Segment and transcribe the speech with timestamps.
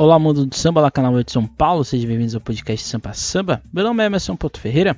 [0.00, 3.60] Olá, mundo do samba, lá canal de São Paulo, sejam bem-vindos ao podcast Sampa Samba.
[3.72, 4.96] Meu nome é Emerson Porto Ferreira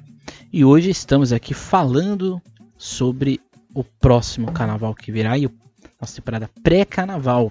[0.53, 2.39] e hoje estamos aqui falando
[2.77, 3.41] sobre
[3.75, 5.51] o próximo carnaval que virá e a
[5.99, 7.51] nossa temporada pré-carnaval.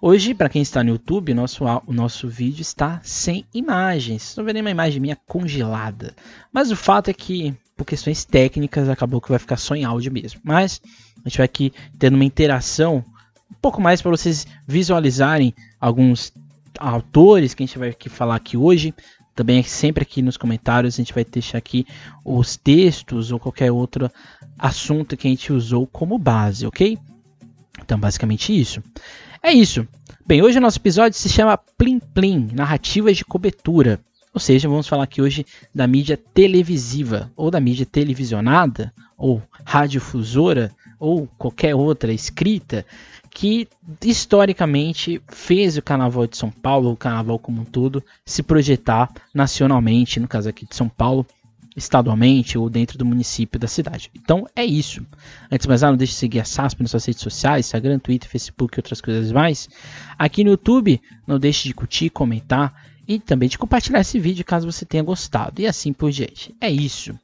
[0.00, 4.34] Hoje, para quem está no YouTube, nosso, o nosso vídeo está sem imagens.
[4.34, 6.14] Não vê nenhuma imagem minha congelada.
[6.50, 10.10] Mas o fato é que, por questões técnicas, acabou que vai ficar só em áudio
[10.10, 10.40] mesmo.
[10.42, 10.80] Mas
[11.22, 13.04] a gente vai aqui tendo uma interação
[13.50, 16.32] um pouco mais para vocês visualizarem alguns
[16.78, 18.94] autores que a gente vai aqui falar aqui hoje.
[19.34, 21.86] Também sempre aqui nos comentários a gente vai deixar aqui
[22.24, 24.10] os textos ou qualquer outro
[24.58, 26.96] assunto que a gente usou como base, ok?
[27.80, 28.82] Então, basicamente isso.
[29.42, 29.86] É isso.
[30.26, 34.00] Bem, hoje o nosso episódio se chama Plim Plim, Narrativas de Cobertura.
[34.32, 40.72] Ou seja, vamos falar aqui hoje da mídia televisiva, ou da mídia televisionada, ou radiodifusora,
[40.98, 42.86] ou qualquer outra escrita
[43.34, 43.68] que
[44.00, 50.20] historicamente fez o Carnaval de São Paulo, o Carnaval como um todo, se projetar nacionalmente,
[50.20, 51.26] no caso aqui de São Paulo,
[51.76, 54.08] estadualmente ou dentro do município da cidade.
[54.14, 55.04] Então é isso.
[55.50, 57.98] Antes de mais nada, não deixe de seguir a SASP nas suas redes sociais, Instagram,
[57.98, 59.68] Twitter, Facebook e outras coisas mais.
[60.16, 62.72] Aqui no YouTube, não deixe de curtir, comentar
[63.06, 66.54] e também de compartilhar esse vídeo caso você tenha gostado e assim por diante.
[66.60, 67.18] É isso.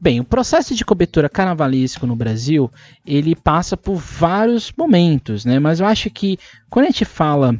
[0.00, 2.70] Bem, o processo de cobertura carnavalesco no Brasil,
[3.04, 5.58] ele passa por vários momentos, né?
[5.58, 6.38] Mas eu acho que
[6.70, 7.58] quando a gente fala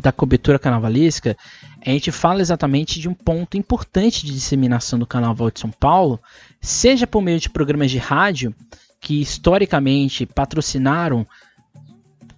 [0.00, 1.36] da cobertura carnavalesca,
[1.84, 6.20] a gente fala exatamente de um ponto importante de disseminação do Carnaval de São Paulo,
[6.60, 8.54] seja por meio de programas de rádio
[9.00, 11.26] que historicamente patrocinaram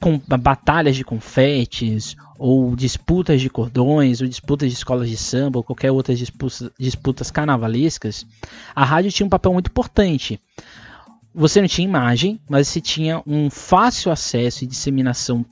[0.02, 5.62] com batalhas de confetes ou disputas de cordões, ou disputas de escolas de samba, ou
[5.62, 8.26] qualquer outras disputas, disputas carnavalescas,
[8.74, 10.40] a rádio tinha um papel muito importante.
[11.32, 15.46] Você não tinha imagem, mas você tinha um fácil acesso e disseminação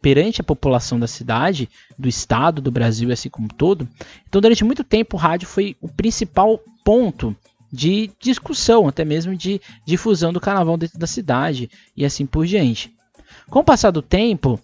[0.00, 3.86] perante a população da cidade, do estado, do Brasil, assim como todo.
[4.26, 7.36] Então, durante muito tempo, o rádio foi o principal ponto
[7.70, 12.95] de discussão, até mesmo de difusão do carnaval dentro da cidade e assim por diante.
[13.48, 14.60] Com o passar do tempo,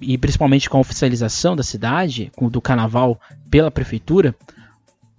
[0.00, 4.34] e principalmente com a oficialização da cidade, do carnaval pela prefeitura,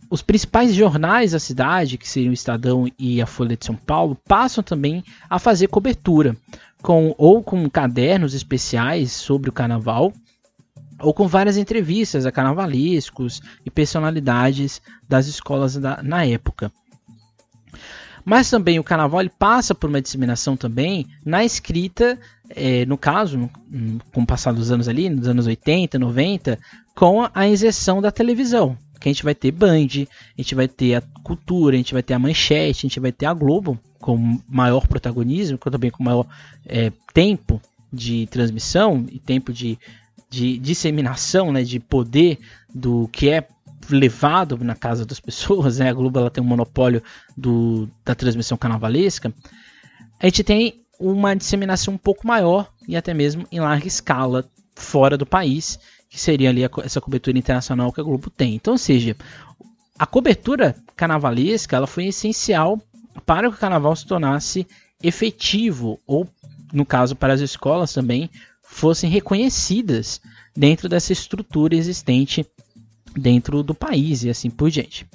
[0.09, 4.15] os principais jornais da cidade, que seriam o Estadão e a Folha de São Paulo,
[4.27, 6.37] passam também a fazer cobertura,
[6.81, 10.13] com ou com cadernos especiais sobre o carnaval,
[10.99, 16.71] ou com várias entrevistas a carnavalescos e personalidades das escolas da, na época.
[18.25, 22.17] Mas também o carnaval ele passa por uma disseminação também na escrita,
[22.49, 23.49] é, no caso,
[24.11, 26.57] com o passar dos anos ali, nos anos 80, 90,
[26.95, 28.77] com a inserção da televisão.
[28.99, 29.87] Que a gente vai ter Band,
[30.37, 33.11] a gente vai ter a Cultura, a gente vai ter a Manchete, a gente vai
[33.11, 36.25] ter a Globo com maior protagonismo, também com maior
[36.65, 39.77] é, tempo de transmissão e tempo de,
[40.29, 42.39] de disseminação, né, de poder
[42.73, 43.47] do que é
[43.89, 45.89] levado na casa das pessoas, né?
[45.89, 47.01] a Globo ela tem um monopólio
[47.35, 49.33] do, da transmissão carnavalesca,
[50.19, 54.45] a gente tem uma disseminação um pouco maior e até mesmo em larga escala
[54.75, 55.79] fora do país,
[56.09, 58.55] que seria ali a, essa cobertura internacional que a Globo tem.
[58.55, 59.15] Então, ou seja,
[59.97, 62.81] a cobertura carnavalesca ela foi essencial
[63.25, 64.67] para que o carnaval se tornasse
[65.01, 66.27] efetivo ou,
[66.71, 68.29] no caso, para as escolas também
[68.63, 70.21] fossem reconhecidas
[70.55, 72.45] dentro dessa estrutura existente
[73.15, 75.05] dentro do país e assim por diante.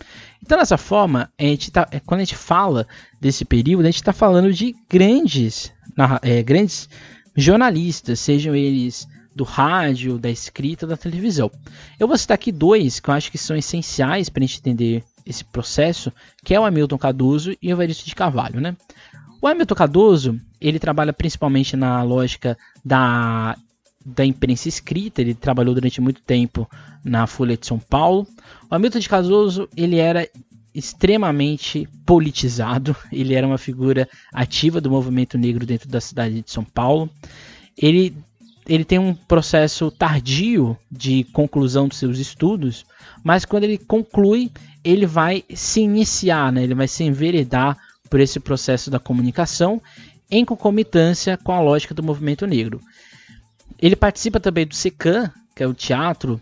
[0.42, 2.86] Então, dessa forma, a gente tá, é, quando a gente fala
[3.20, 5.72] desse período, a gente está falando de grandes,
[6.22, 6.88] é, grandes
[7.36, 11.50] jornalistas, sejam eles do rádio, da escrita, da televisão.
[11.98, 15.04] Eu vou citar aqui dois que eu acho que são essenciais para a gente entender
[15.24, 18.60] esse processo, que é o Hamilton Cardoso e o Evaristo de Carvalho.
[18.60, 18.76] Né?
[19.40, 23.56] O Hamilton Cardoso, ele trabalha principalmente na lógica da
[24.14, 26.68] da imprensa escrita, ele trabalhou durante muito tempo
[27.04, 28.26] na Folha de São Paulo.
[28.70, 30.28] O Hamilton de Cardoso, ele era
[30.74, 36.64] extremamente politizado, ele era uma figura ativa do movimento negro dentro da cidade de São
[36.64, 37.10] Paulo.
[37.76, 38.14] Ele,
[38.66, 42.86] ele tem um processo tardio de conclusão dos seus estudos,
[43.22, 44.50] mas quando ele conclui,
[44.84, 46.62] ele vai se iniciar, né?
[46.62, 47.76] ele vai se enveredar
[48.08, 49.82] por esse processo da comunicação
[50.30, 52.80] em concomitância com a lógica do movimento negro.
[53.78, 56.40] Ele participa também do SECAM, que é o teatro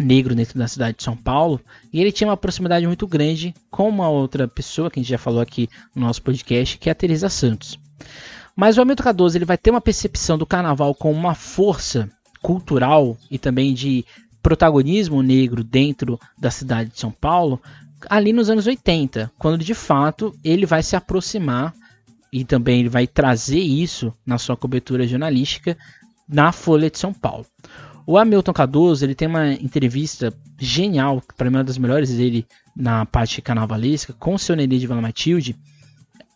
[0.00, 1.60] negro dentro da cidade de São Paulo,
[1.92, 5.18] e ele tinha uma proximidade muito grande com uma outra pessoa que a gente já
[5.18, 7.78] falou aqui no nosso podcast, que é a Teresa Santos.
[8.56, 12.10] Mas o Hamilton Cardoso ele vai ter uma percepção do carnaval com uma força
[12.40, 14.04] cultural e também de
[14.42, 17.60] protagonismo negro dentro da cidade de São Paulo
[18.10, 21.72] ali nos anos 80, quando de fato ele vai se aproximar
[22.32, 25.76] e também ele vai trazer isso na sua cobertura jornalística
[26.32, 27.46] na Folha de São Paulo.
[28.04, 32.46] O Hamilton Cardoso, ele tem uma entrevista genial, para mim é uma das melhores dele
[32.74, 35.54] na parte carnavalesca, com o seu Nenê de Vila Matilde.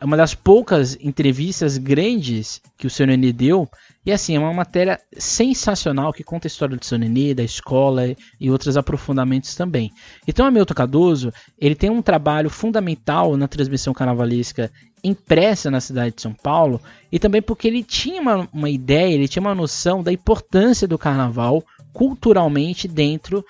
[0.02, 3.68] Uma das poucas entrevistas grandes que o seu Nenê deu.
[4.04, 8.14] E assim, é uma matéria sensacional que conta a história do seu Nenê, da escola
[8.38, 9.90] e outros aprofundamentos também.
[10.28, 14.70] Então, Hamilton Cardoso, ele tem um trabalho fundamental na transmissão carnavalesca
[15.02, 19.28] impressa na cidade de São Paulo e também porque ele tinha uma, uma ideia, ele
[19.28, 23.44] tinha uma noção da importância do carnaval culturalmente dentro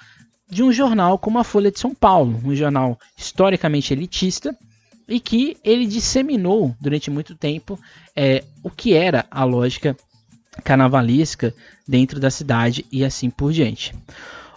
[0.48, 4.56] de um jornal como a Folha de São Paulo, um jornal historicamente elitista
[5.08, 7.78] e que ele disseminou durante muito tempo
[8.14, 9.96] é, o que era a lógica
[10.64, 11.54] carnavalesca
[11.86, 13.94] dentro da cidade e assim por diante.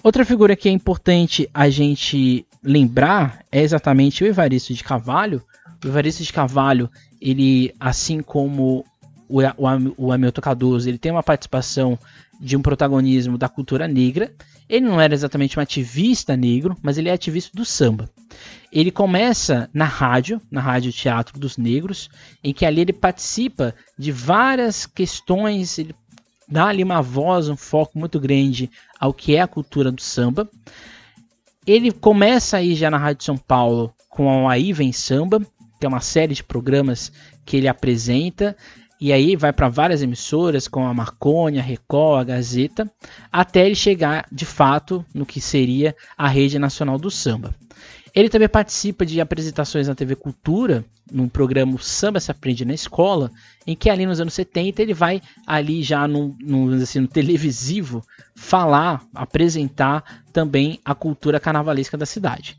[0.01, 5.43] Outra figura que é importante a gente lembrar é exatamente o Evaristo de Carvalho,
[5.83, 6.89] o Evaristo de Carvalho,
[7.21, 8.85] ele, assim como
[9.27, 9.65] o, o,
[9.97, 11.99] o Hamilton Cardoso, ele tem uma participação
[12.39, 14.31] de um protagonismo da cultura negra.
[14.69, 18.09] Ele não era exatamente um ativista negro, mas ele é ativista do samba.
[18.71, 22.09] Ele começa na rádio, na Rádio Teatro dos Negros,
[22.43, 25.95] em que ali ele participa de várias questões, ele
[26.47, 28.69] dá ali uma voz, um foco muito grande
[28.99, 30.47] ao que é a cultura do samba.
[31.65, 35.41] Ele começa aí já na Rádio São Paulo com a Aí Vem Samba,
[35.79, 37.11] tem uma série de programas
[37.45, 38.55] que ele apresenta
[38.99, 42.91] e aí vai para várias emissoras como a Marconi, a Record, a Gazeta,
[43.31, 47.55] até ele chegar de fato no que seria a rede nacional do samba.
[48.13, 53.31] Ele também participa de apresentações na TV Cultura, num programa Samba se Aprende na Escola,
[53.65, 56.05] em que ali nos anos 70 ele vai ali já
[56.81, 58.03] assim, no televisivo
[58.35, 62.57] falar, apresentar também a cultura carnavalesca da cidade.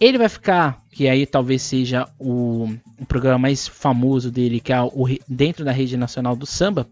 [0.00, 2.68] Ele vai ficar, que aí talvez seja o,
[3.00, 6.88] o programa mais famoso dele, que é o dentro da rede nacional do samba,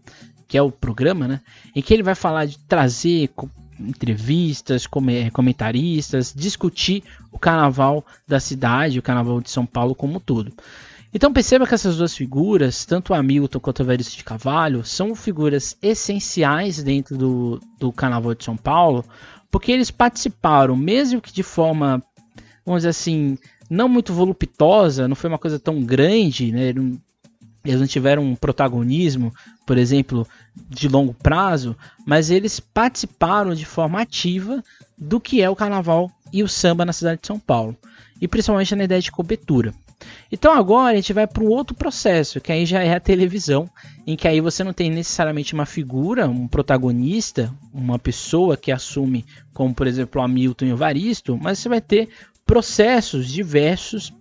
[0.47, 1.41] que é o programa, né?
[1.75, 3.29] Em que ele vai falar de trazer
[3.79, 4.87] entrevistas,
[5.31, 10.51] comentaristas, discutir o carnaval da cidade, o carnaval de São Paulo como um todo.
[11.13, 15.15] Então perceba que essas duas figuras, tanto o Hamilton quanto o Veríssimo de Cavalho, são
[15.15, 19.05] figuras essenciais dentro do, do Carnaval de São Paulo,
[19.49, 22.03] porque eles participaram, mesmo que de forma
[22.67, 23.37] vamos dizer assim,
[23.69, 26.73] não muito voluptuosa, não foi uma coisa tão grande, né?
[27.63, 29.33] Eles não tiveram um protagonismo,
[29.65, 30.27] por exemplo,
[30.69, 34.61] de longo prazo, mas eles participaram de forma ativa
[34.97, 37.75] do que é o carnaval e o samba na cidade de São Paulo,
[38.19, 39.73] e principalmente na ideia de cobertura.
[40.29, 43.69] Então agora a gente vai para um outro processo, que aí já é a televisão,
[44.05, 49.25] em que aí você não tem necessariamente uma figura, um protagonista, uma pessoa que assume,
[49.53, 52.09] como por exemplo o Hamilton e o Varisto, mas você vai ter
[52.47, 54.11] processos diversos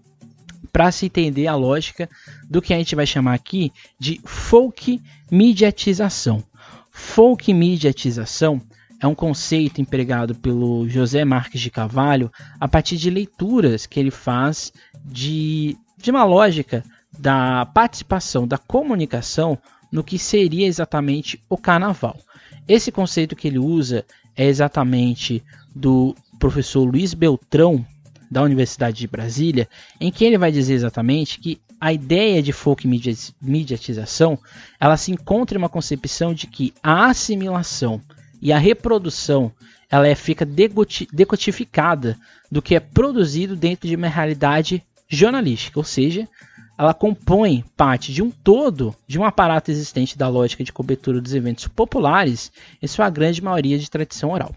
[0.73, 2.11] para se entender a lógica
[2.51, 5.01] do que a gente vai chamar aqui de folk
[5.31, 6.45] mediatização.
[6.91, 8.61] Folk mediatização
[9.01, 12.31] é um conceito empregado pelo José Marques de Carvalho
[12.61, 14.73] a partir de leituras que ele faz
[15.05, 16.85] de, de uma lógica
[17.19, 19.59] da participação da comunicação
[19.91, 22.19] no que seria exatamente o carnaval.
[22.69, 25.43] Esse conceito que ele usa é exatamente
[25.75, 27.85] do professor Luiz Beltrão,
[28.31, 29.69] da Universidade de Brasília,
[30.01, 32.89] em que ele vai dizer exatamente que a ideia de folk
[33.41, 34.39] mediatização
[34.81, 38.01] ela se encontra em uma concepção de que a assimilação
[38.41, 39.53] e a reprodução
[39.91, 42.19] ela é, fica decodificada
[42.51, 46.29] do que é produzido dentro de uma realidade jornalística, ou seja,
[46.79, 51.35] ela compõe parte de um todo de um aparato existente da lógica de cobertura dos
[51.35, 52.53] eventos populares,
[52.83, 54.55] em sua grande maioria de tradição oral.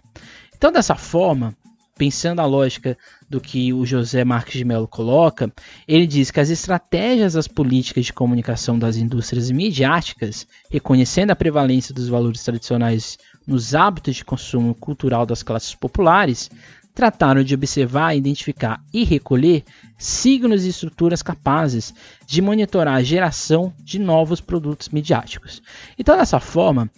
[0.58, 1.56] Então, dessa forma,
[2.00, 2.98] pensando a lógica
[3.30, 5.52] do que o José Marques de Mello coloca,
[5.86, 11.94] ele diz que as estratégias das políticas de comunicação das indústrias midiáticas, reconhecendo a prevalência
[11.94, 16.50] dos valores tradicionais nos hábitos de consumo cultural das classes populares,
[16.96, 19.66] trataram de observar, identificar e recolher
[19.98, 21.94] signos e estruturas capazes
[22.26, 25.62] de monitorar a geração de novos produtos midiáticos.
[25.98, 26.90] Então, dessa forma,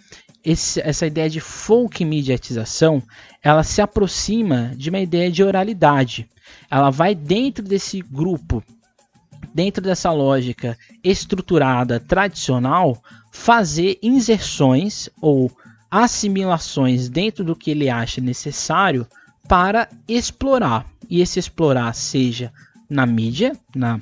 [0.44, 3.02] esse, essa ideia de folk mediatização,
[3.42, 6.28] ela se aproxima de uma ideia de oralidade.
[6.70, 8.62] Ela vai dentro desse grupo,
[9.52, 15.50] dentro dessa lógica estruturada tradicional, fazer inserções ou
[15.90, 19.06] assimilações dentro do que ele acha necessário
[19.48, 20.86] para explorar.
[21.10, 22.52] E esse explorar seja
[22.88, 24.00] na mídia, na,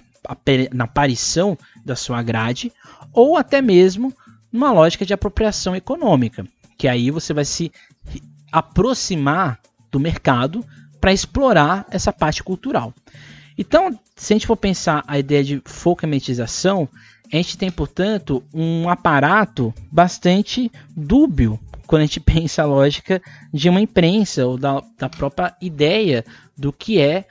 [0.72, 2.72] na aparição da sua grade,
[3.12, 4.12] ou até mesmo
[4.52, 7.72] numa lógica de apropriação econômica, que aí você vai se
[8.52, 10.64] aproximar do mercado
[11.00, 12.94] para explorar essa parte cultural.
[13.56, 16.88] Então, se a gente for pensar a ideia de folcamentização,
[17.32, 23.20] a gente tem, portanto, um aparato bastante dúbio quando a gente pensa a lógica
[23.52, 26.24] de uma imprensa ou da, da própria ideia
[26.56, 27.26] do que é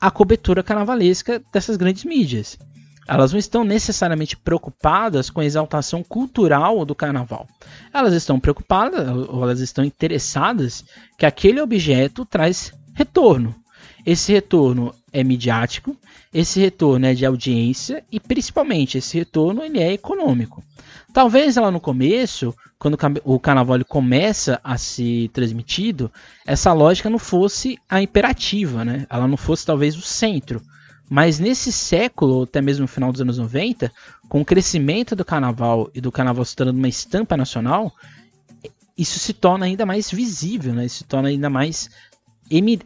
[0.00, 2.58] a cobertura carnavalesca dessas grandes mídias.
[3.06, 7.46] Elas não estão necessariamente preocupadas com a exaltação cultural do carnaval.
[7.92, 10.84] Elas estão preocupadas ou elas estão interessadas
[11.18, 13.54] que aquele objeto traz retorno.
[14.06, 15.96] Esse retorno é midiático,
[16.32, 20.62] esse retorno é de audiência e principalmente esse retorno ele é econômico.
[21.12, 26.10] Talvez lá no começo, quando o carnaval começa a ser transmitido,
[26.44, 29.06] essa lógica não fosse a imperativa, né?
[29.08, 30.60] Ela não fosse talvez o centro.
[31.08, 33.92] Mas nesse século, até mesmo no final dos anos 90,
[34.28, 37.92] com o crescimento do carnaval e do carnaval se tornando uma estampa nacional,
[38.96, 40.86] isso se torna ainda mais visível, né?
[40.86, 41.90] Isso se torna ainda mais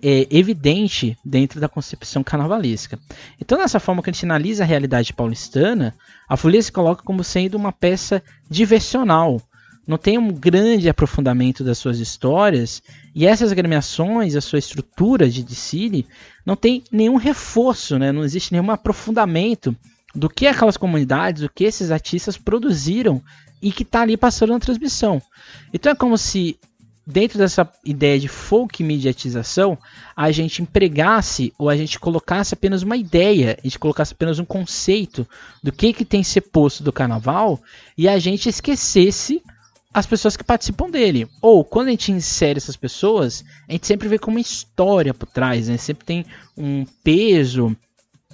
[0.02, 2.98] é, evidente dentro da concepção carnavalesca.
[3.40, 5.94] Então, dessa forma que a gente analisa a realidade paulistana,
[6.28, 9.40] a folia se coloca como sendo uma peça diversional.
[9.88, 12.83] Não tem um grande aprofundamento das suas histórias,
[13.14, 16.07] e essas agremiações, a sua estrutura de desfile,
[16.45, 18.12] não tem nenhum reforço, né?
[18.12, 19.75] não existe nenhum aprofundamento
[20.14, 23.23] do que aquelas comunidades, o que esses artistas produziram
[23.62, 25.23] e que está ali passando na transmissão.
[25.73, 26.59] Então é como se
[27.07, 29.78] dentro dessa ideia de folk mediatização,
[30.14, 34.45] a gente empregasse ou a gente colocasse apenas uma ideia, a gente colocasse apenas um
[34.45, 35.26] conceito
[35.62, 37.59] do que, que tem que ser posto do carnaval
[37.97, 39.42] e a gente esquecesse
[39.98, 41.28] as pessoas que participam dele.
[41.40, 45.28] Ou quando a gente insere essas pessoas, a gente sempre vê como uma história por
[45.28, 45.76] trás, né?
[45.76, 46.26] Sempre tem
[46.56, 47.76] um peso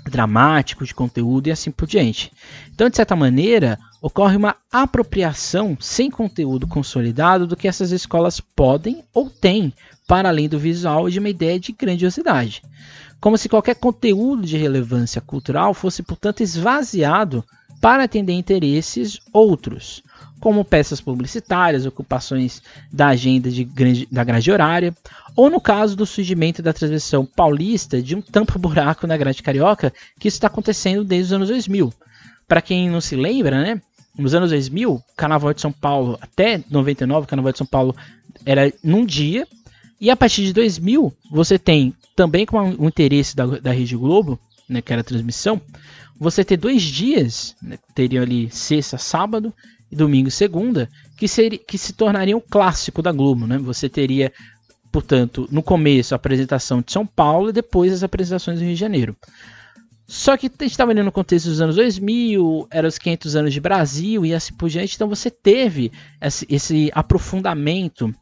[0.04, 2.30] dramático de conteúdo e assim por diante.
[2.73, 9.02] Então, de certa maneira, ocorre uma apropriação sem conteúdo consolidado do que essas escolas podem
[9.14, 9.73] ou têm,
[10.06, 12.62] para além do visual e de uma ideia de grandiosidade.
[13.18, 17.42] Como se qualquer conteúdo de relevância cultural fosse, portanto, esvaziado
[17.85, 20.03] para atender interesses outros,
[20.41, 24.97] como peças publicitárias, ocupações da agenda de grande, da grade horária,
[25.37, 30.29] ou no caso do surgimento da transmissão paulista de um tampa-buraco na grade carioca, que
[30.29, 31.93] isso está acontecendo desde os anos 2000.
[32.49, 33.83] Para quem não se lembra, né,
[34.19, 37.95] nos anos 2000, Carnaval de São Paulo, até 99, Carnaval de São Paulo
[38.47, 39.47] era num dia.
[40.00, 44.41] E a partir de 2000, você tem também com o interesse da, da Rede Globo,
[44.67, 45.61] né, que era a transmissão,
[46.18, 49.52] você ter dois dias, né, teriam ali sexta, sábado
[49.90, 53.47] e domingo e segunda, que, seria, que se tornariam clássico da Globo.
[53.47, 53.59] Né?
[53.59, 54.33] Você teria,
[54.92, 58.80] portanto, no começo a apresentação de São Paulo e depois as apresentações do Rio de
[58.80, 59.16] Janeiro.
[60.06, 63.52] Só que a gente estava ali no contexto dos anos 2000, eram os 500 anos
[63.54, 65.90] de Brasil e assim por diante, então você teve
[66.21, 68.14] esse, esse aprofundamento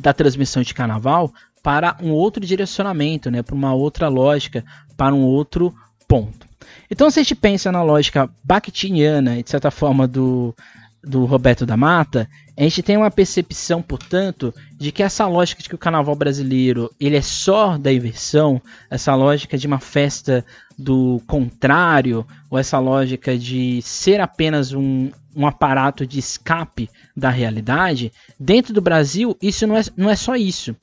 [0.00, 4.64] da transmissão de carnaval para um outro direcionamento, né, para uma outra lógica,
[4.96, 5.74] para um outro
[6.06, 6.49] ponto.
[6.90, 10.54] Então, se a gente pensa na lógica bakhtiniana, de certa forma, do,
[11.02, 15.68] do Roberto da Mata, a gente tem uma percepção, portanto, de que essa lógica de
[15.68, 20.44] que o carnaval brasileiro ele é só da inversão, essa lógica de uma festa
[20.78, 28.12] do contrário, ou essa lógica de ser apenas um, um aparato de escape da realidade,
[28.38, 30.76] dentro do Brasil isso não é, não é só isso.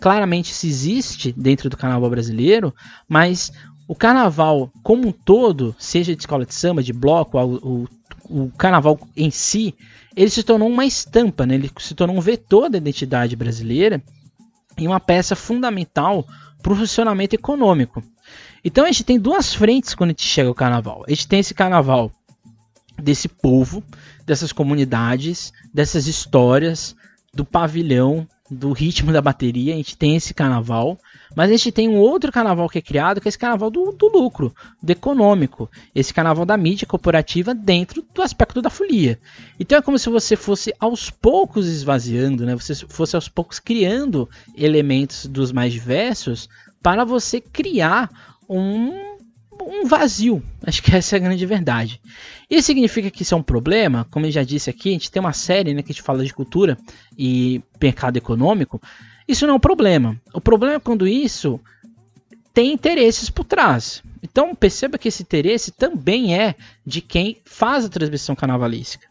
[0.00, 2.72] Claramente isso existe dentro do carnaval brasileiro,
[3.08, 3.52] mas
[3.88, 7.88] o carnaval como um todo, seja de escola de samba, de bloco, o, o
[8.28, 9.74] o carnaval em si,
[10.14, 11.54] ele se tornou uma estampa, né?
[11.54, 14.02] ele se tornou um vetor da identidade brasileira
[14.76, 16.26] e uma peça fundamental
[16.62, 18.02] para o funcionamento econômico.
[18.64, 21.04] Então a gente tem duas frentes quando a gente chega ao carnaval.
[21.06, 22.12] A gente tem esse carnaval
[23.00, 23.82] desse povo,
[24.26, 26.94] dessas comunidades, dessas histórias,
[27.32, 29.74] do pavilhão, do ritmo da bateria.
[29.74, 30.98] A gente tem esse carnaval.
[31.38, 33.92] Mas a gente tem um outro carnaval que é criado, que é esse carnaval do,
[33.92, 34.52] do lucro,
[34.82, 35.70] do econômico.
[35.94, 39.20] Esse carnaval da mídia corporativa dentro do aspecto da folia.
[39.60, 42.56] Então é como se você fosse aos poucos esvaziando, né?
[42.56, 46.48] Você fosse aos poucos criando elementos dos mais diversos
[46.82, 48.10] para você criar
[48.48, 49.16] um
[49.62, 50.42] um vazio.
[50.64, 52.00] Acho que essa é a grande verdade.
[52.50, 54.08] Isso significa que isso é um problema?
[54.10, 56.24] Como eu já disse aqui, a gente tem uma série né, que a gente fala
[56.24, 56.76] de cultura
[57.16, 58.80] e mercado econômico.
[59.28, 60.18] Isso não é um problema.
[60.32, 61.60] O problema é quando isso
[62.54, 64.02] tem interesses por trás.
[64.22, 66.54] Então perceba que esse interesse também é
[66.84, 69.06] de quem faz a transmissão carnavalística.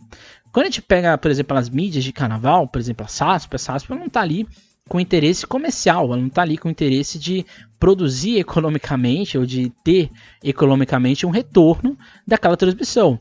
[0.51, 3.59] Quando a gente pega, por exemplo, as mídias de carnaval, por exemplo, a SASP, a
[3.59, 4.47] SASP não está ali
[4.89, 7.45] com interesse comercial, ela não está ali com interesse de
[7.79, 10.09] produzir economicamente ou de ter
[10.43, 13.19] economicamente um retorno daquela transmissão.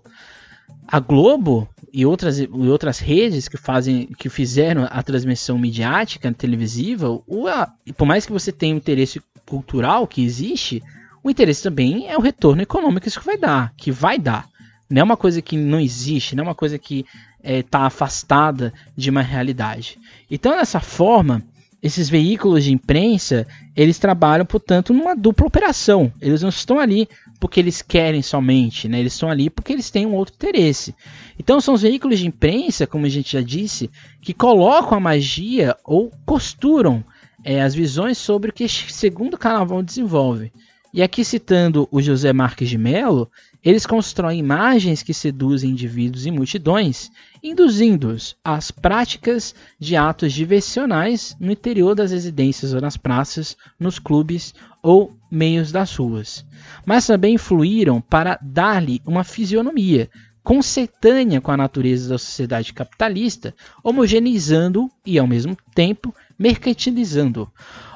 [0.87, 7.20] A Globo e outras, e outras redes que fazem que fizeram a transmissão midiática televisiva,
[7.26, 10.82] o, a, por mais que você tenha um interesse cultural que existe,
[11.23, 14.49] o interesse também é o retorno econômico que isso vai dar, que vai dar.
[14.88, 17.04] Não é uma coisa que não existe, não é uma coisa que
[17.42, 19.99] está é, tá afastada de uma realidade.
[20.30, 21.42] Então, dessa forma,
[21.82, 26.12] esses veículos de imprensa, eles trabalham, portanto, numa dupla operação.
[26.20, 27.08] Eles não estão ali
[27.38, 29.00] porque eles querem somente, né?
[29.00, 30.95] eles estão ali porque eles têm um outro interesse.
[31.38, 33.90] Então, são os veículos de imprensa, como a gente já disse,
[34.21, 37.05] que colocam a magia ou costuram
[37.45, 40.52] é, as visões sobre o que segundo Carnaval desenvolve.
[40.93, 43.31] E aqui citando o José Marques de Mello,
[43.62, 47.11] eles constroem imagens que seduzem indivíduos e multidões,
[47.43, 54.55] induzindo-os às práticas de atos diversionais no interior das residências ou nas praças, nos clubes
[54.87, 56.47] ou meios das ruas.
[56.87, 60.09] Mas também influíram para dar-lhe uma fisionomia
[60.45, 63.52] concetânea com a natureza da sociedade capitalista,
[63.83, 67.50] homogeneizando e, ao mesmo tempo, mercantilizando.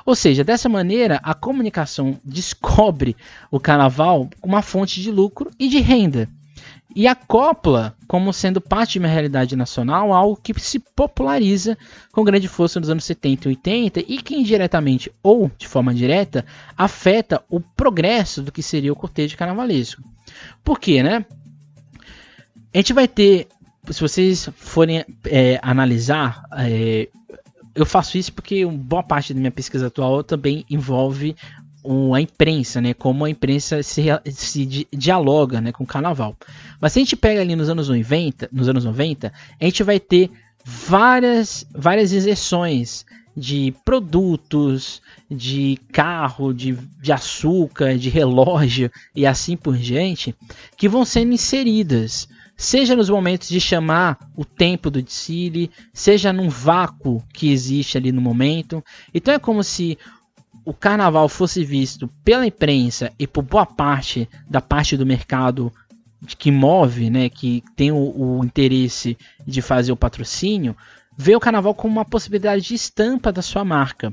[0.04, 3.16] Ou seja, dessa maneira, a comunicação descobre
[3.52, 6.28] o carnaval como uma fonte de lucro e de renda.
[6.94, 11.78] E acopla como sendo parte de uma realidade nacional algo que se populariza
[12.11, 16.44] com grande força nos anos 70 e 80 e que indiretamente ou de forma direta
[16.76, 20.02] afeta o progresso do que seria o cortejo carnavalesco.
[20.64, 21.25] Por quê, né?
[22.75, 23.47] A gente vai ter,
[23.88, 27.09] se vocês forem é, analisar é,
[27.75, 31.37] eu faço isso porque boa parte da minha pesquisa atual também envolve
[32.14, 32.94] a imprensa, né?
[32.94, 36.37] Como a imprensa se, se di, dialoga né, com o carnaval.
[36.80, 39.99] Mas se a gente pega ali nos anos 90, nos anos 90, a gente vai
[39.99, 40.30] ter
[40.64, 43.04] várias, várias exceções
[43.37, 50.34] de produtos, de carro, de, de açúcar, de relógio e assim por diante,
[50.76, 52.28] que vão sendo inseridas
[52.60, 58.12] seja nos momentos de chamar o tempo do desfile, seja num vácuo que existe ali
[58.12, 58.84] no momento.
[59.14, 59.96] Então é como se
[60.64, 65.72] o carnaval fosse visto pela imprensa e por boa parte da parte do mercado
[66.38, 70.76] que move, né, que tem o, o interesse de fazer o patrocínio,
[71.16, 74.12] vê o carnaval como uma possibilidade de estampa da sua marca.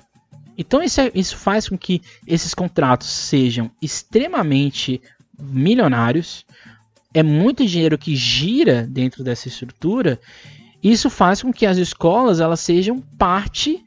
[0.58, 5.02] Então isso, é, isso faz com que esses contratos sejam extremamente
[5.40, 6.46] milionários,
[7.14, 10.20] é muito dinheiro que gira dentro dessa estrutura.
[10.84, 13.84] Isso faz com que as escolas elas sejam parte,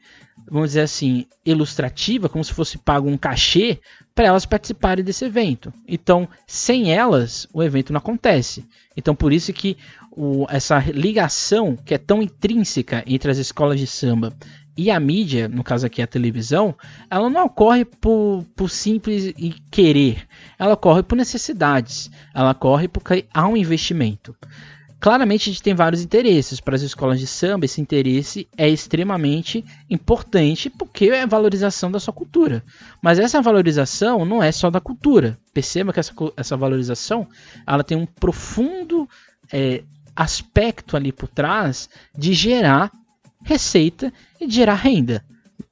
[0.51, 3.79] vamos dizer assim, ilustrativa, como se fosse pago um cachê
[4.13, 5.73] para elas participarem desse evento.
[5.87, 8.65] Então, sem elas, o evento não acontece.
[8.97, 9.77] Então, por isso que
[10.11, 14.33] o, essa ligação que é tão intrínseca entre as escolas de samba
[14.75, 16.75] e a mídia, no caso aqui a televisão,
[17.09, 19.33] ela não ocorre por, por simples
[19.71, 20.27] querer,
[20.59, 24.35] ela ocorre por necessidades, ela ocorre porque há um investimento.
[25.01, 29.65] Claramente a gente tem vários interesses para as escolas de samba, esse interesse é extremamente
[29.89, 32.63] importante porque é valorização da sua cultura.
[33.01, 35.39] Mas essa valorização não é só da cultura.
[35.51, 37.27] Perceba que essa, essa valorização
[37.65, 39.09] ela tem um profundo
[39.51, 39.83] é,
[40.15, 42.91] aspecto ali por trás de gerar
[43.43, 45.25] receita e gerar renda.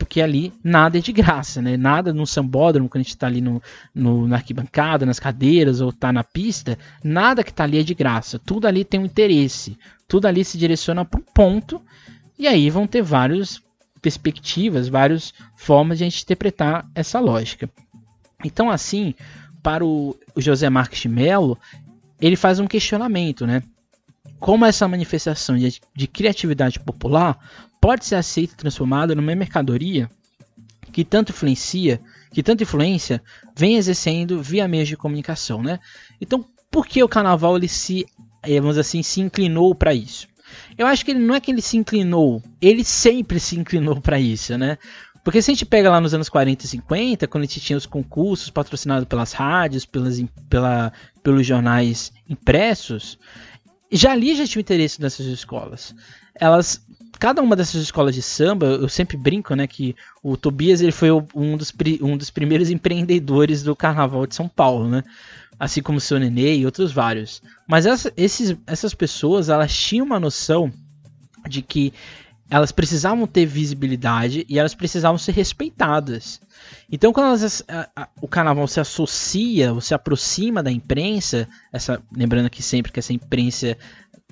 [0.09, 1.77] Porque ali nada é de graça, né?
[1.77, 3.61] Nada no sambódromo, quando a gente está ali no,
[3.93, 7.93] no, na arquibancada, nas cadeiras ou está na pista, nada que está ali é de
[7.93, 8.39] graça.
[8.39, 9.77] Tudo ali tem um interesse.
[10.07, 11.79] Tudo ali se direciona para um ponto.
[12.39, 13.61] E aí vão ter várias
[14.01, 17.69] perspectivas, várias formas de a gente interpretar essa lógica.
[18.43, 19.13] Então, assim,
[19.61, 21.55] para o José Marques de Mello,
[22.19, 23.61] ele faz um questionamento, né?
[24.39, 27.37] como essa manifestação de, de criatividade popular
[27.79, 30.09] pode ser aceita e transformada numa mercadoria
[30.91, 33.21] que tanto influencia, que tanta influência
[33.55, 35.79] vem exercendo via meios de comunicação, né?
[36.19, 38.05] Então, por que o carnaval ele se,
[38.43, 40.27] eh, vamos assim, se inclinou para isso?
[40.77, 44.19] Eu acho que ele não é que ele se inclinou, ele sempre se inclinou para
[44.19, 44.77] isso, né?
[45.23, 47.77] Porque se a gente pega lá nos anos 40 e 50, quando a gente tinha
[47.77, 53.19] os concursos patrocinados pelas rádios, pelas, pela, pelos jornais impressos,
[53.91, 55.93] já ali já tinha interesse nessas escolas.
[56.33, 56.81] Elas
[57.19, 61.11] cada uma dessas escolas de samba, eu sempre brinco, né, que o Tobias ele foi
[61.11, 65.03] um dos, um dos primeiros empreendedores do Carnaval de São Paulo, né?
[65.59, 67.41] Assim como o seu Nenê e outros vários.
[67.67, 70.71] Mas essa, esses, essas pessoas, elas tinham uma noção
[71.47, 71.93] de que
[72.49, 76.41] elas precisavam ter visibilidade e elas precisavam ser respeitadas.
[76.91, 82.01] Então, quando elas, a, a, o carnaval se associa ou se aproxima da imprensa, essa,
[82.11, 83.77] lembrando aqui sempre que essa imprensa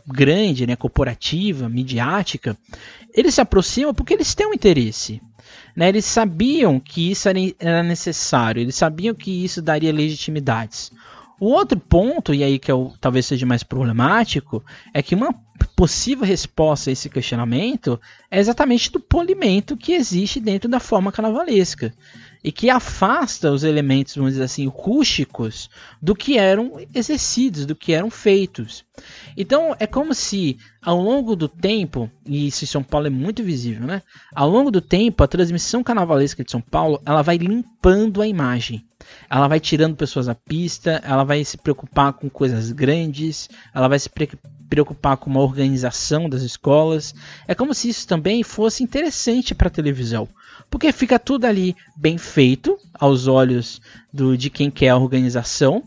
[0.08, 2.58] grande, né, corporativa, midiática,
[3.14, 5.22] eles se aproximam porque eles têm um interesse.
[5.76, 5.90] Né?
[5.90, 7.28] Eles sabiam que isso
[7.60, 10.92] era, necessário, eles sabiam que isso daria legitimidades.
[11.40, 15.36] O outro ponto, e aí que é o, talvez seja mais problemático, é que uma
[15.76, 21.94] possível resposta a esse questionamento é exatamente do polimento que existe dentro da forma carnavalesca
[22.44, 25.70] e que afasta os elementos, vamos dizer assim, rústicos
[26.02, 28.86] do que eram exercidos, do que eram feitos.
[29.36, 33.44] Então é como se ao longo do tempo, e isso em São Paulo é muito
[33.44, 34.02] visível, né?
[34.34, 38.86] Ao longo do tempo, a transmissão carnavalesca de São Paulo, ela vai limpando a imagem.
[39.30, 44.00] Ela vai tirando pessoas da pista, ela vai se preocupar com coisas grandes, ela vai
[44.00, 44.10] se
[44.70, 47.14] preocupar com uma organização das escolas.
[47.48, 50.28] É como se isso também fosse interessante para a televisão,
[50.70, 55.84] porque fica tudo ali bem feito aos olhos do, de quem quer a organização,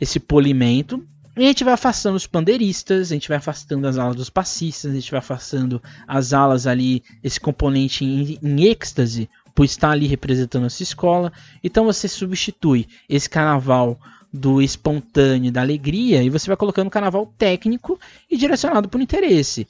[0.00, 1.04] esse polimento.
[1.36, 4.92] E a gente vai afastando os pandeiristas, a gente vai afastando as alas dos passistas,
[4.92, 10.06] a gente vai afastando as alas ali, esse componente em, em êxtase, por estar ali
[10.06, 11.32] representando essa escola.
[11.62, 13.98] Então você substitui esse carnaval
[14.32, 19.66] do espontâneo, da alegria, e você vai colocando um carnaval técnico e direcionado por interesse.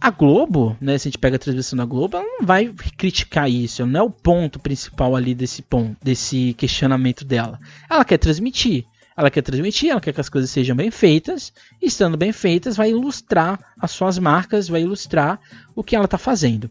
[0.00, 3.50] A Globo, né, se a gente pega a transmissão da Globo, ela não vai criticar
[3.50, 7.58] isso, não é o ponto principal ali desse ponto, desse questionamento dela.
[7.90, 8.84] Ela quer transmitir,
[9.16, 12.76] ela quer transmitir, ela quer que as coisas sejam bem feitas, e estando bem feitas,
[12.76, 15.40] vai ilustrar as suas marcas, vai ilustrar
[15.74, 16.70] o que ela está fazendo.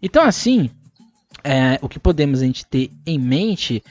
[0.00, 0.70] Então, assim,
[1.42, 3.82] é, o que podemos a gente ter em mente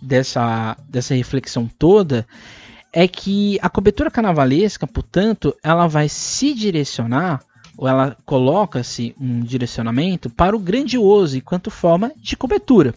[0.00, 2.26] dessa, dessa reflexão toda
[2.92, 7.42] é que a cobertura carnavalesca, portanto, ela vai se direcionar
[7.76, 12.94] ou ela coloca-se um direcionamento para o grandioso enquanto forma de cobertura,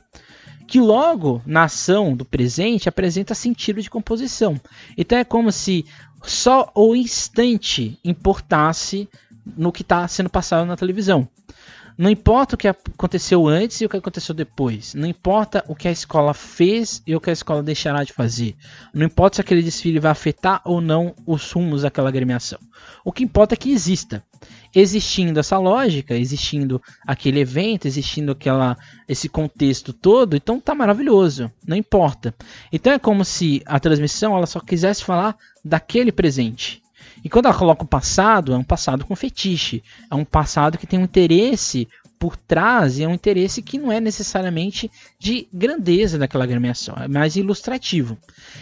[0.68, 4.60] que logo na ação do presente apresenta sentido de composição.
[4.98, 5.86] Então é como se
[6.24, 9.08] só o instante importasse
[9.46, 11.28] no que está sendo passado na televisão.
[11.98, 14.94] Não importa o que aconteceu antes e o que aconteceu depois.
[14.94, 18.56] Não importa o que a escola fez e o que a escola deixará de fazer.
[18.94, 22.60] Não importa se aquele desfile vai afetar ou não os rumos daquela agremiação.
[23.04, 24.22] O que importa é que exista.
[24.76, 28.78] Existindo essa lógica, existindo aquele evento, existindo aquela,
[29.08, 32.36] esse contexto todo, então tá maravilhoso, não importa.
[32.74, 36.85] Então é como se a transmissão ela só quisesse falar daquele presente.
[37.26, 39.84] E quando ela coloca o passado, é um passado com fetiche.
[40.12, 41.88] É um passado que tem um interesse
[42.20, 47.08] por trás e é um interesse que não é necessariamente de grandeza daquela agremiação, é
[47.08, 48.18] mais ilustrativo.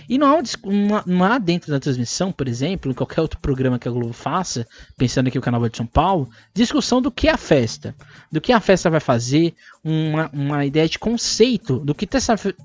[0.10, 3.88] E não há, não há dentro da transmissão, por exemplo, em qualquer outro programa que
[3.88, 4.66] a Globo faça,
[4.98, 7.94] pensando aqui o Canal de São Paulo, discussão do que é a festa,
[8.32, 12.20] do que a festa vai fazer, uma, uma ideia de conceito do que, tá,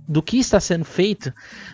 [0.06, 1.32] do que está sendo feito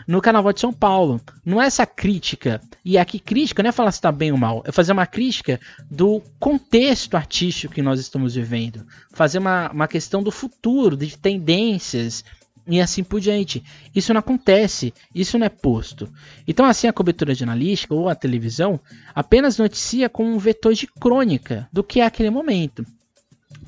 [0.08, 1.20] no Carnaval de São Paulo.
[1.44, 4.62] Não é essa crítica, e aqui crítica não é falar se está bem ou mal,
[4.64, 10.22] é fazer uma crítica do contexto artístico que nós estamos vivendo, fazer uma, uma questão
[10.22, 12.24] do futuro, de tendências,
[12.66, 13.62] e assim por diante.
[13.94, 16.10] Isso não acontece, isso não é posto.
[16.48, 18.80] Então, assim, a cobertura jornalística ou a televisão
[19.14, 22.84] apenas noticia como um vetor de crônica do que é aquele momento.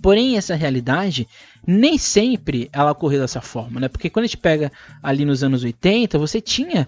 [0.06, 1.26] Porém, essa realidade
[1.66, 3.88] nem sempre ela ocorreu dessa forma, né?
[3.88, 4.70] Porque quando a gente pega
[5.02, 6.86] ali nos anos 80, você tinha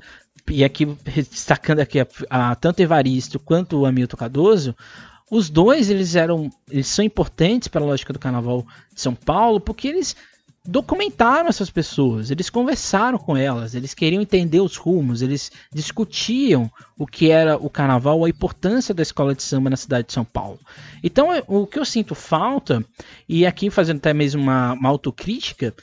[0.49, 4.77] e aqui destacando aqui a, a, tanto Evaristo quanto o Hamilton Cardoso,
[5.29, 9.59] os dois eles eram eles são importantes para a lógica do carnaval de São Paulo
[9.59, 10.15] porque eles
[10.71, 17.07] documentaram essas pessoas, eles conversaram com elas, eles queriam entender os rumos, eles discutiam o
[17.07, 20.59] que era o carnaval, a importância da escola de samba na cidade de São Paulo.
[21.03, 22.85] Então, o que eu sinto falta,
[23.27, 25.75] e aqui fazendo até mesmo uma, uma autocrítica,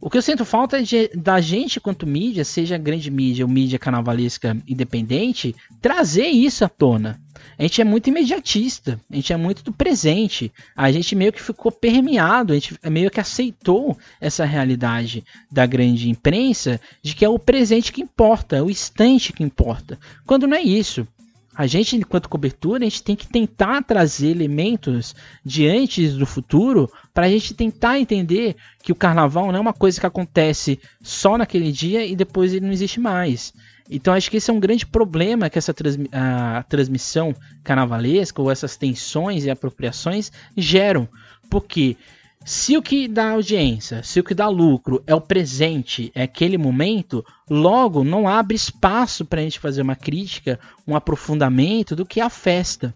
[0.00, 3.50] o que eu sinto falta é de, da gente, quanto mídia, seja grande mídia ou
[3.50, 7.20] mídia carnavalesca independente, trazer isso à tona.
[7.58, 10.52] A gente é muito imediatista, a gente é muito do presente.
[10.76, 16.08] A gente meio que ficou permeado, a gente meio que aceitou essa realidade da grande
[16.08, 19.98] imprensa de que é o presente que importa, é o instante que importa.
[20.26, 21.06] Quando não é isso.
[21.54, 26.90] A gente, enquanto cobertura, a gente tem que tentar trazer elementos de antes do futuro
[27.12, 31.36] para a gente tentar entender que o carnaval não é uma coisa que acontece só
[31.36, 33.52] naquele dia e depois ele não existe mais.
[33.94, 38.50] Então acho que esse é um grande problema que essa transmi a transmissão carnavalesca ou
[38.50, 41.06] essas tensões e apropriações geram.
[41.50, 41.96] Porque
[42.44, 46.58] se o que dá audiência, se o que dá lucro é o presente, é aquele
[46.58, 52.20] momento, logo não abre espaço para a gente fazer uma crítica, um aprofundamento do que
[52.20, 52.92] é a festa.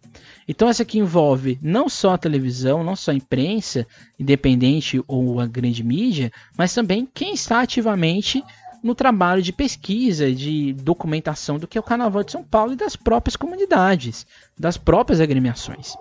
[0.49, 3.87] Então essa aqui envolve não só a televisão, não só a imprensa,
[4.19, 8.43] independente ou a grande mídia, mas também quem está ativamente
[8.87, 12.77] no trabalho de pesquisa, de documentação do que é o Carnaval de São Paulo e
[12.77, 14.27] das próprias comunidades,
[14.59, 15.95] das próprias agremiações.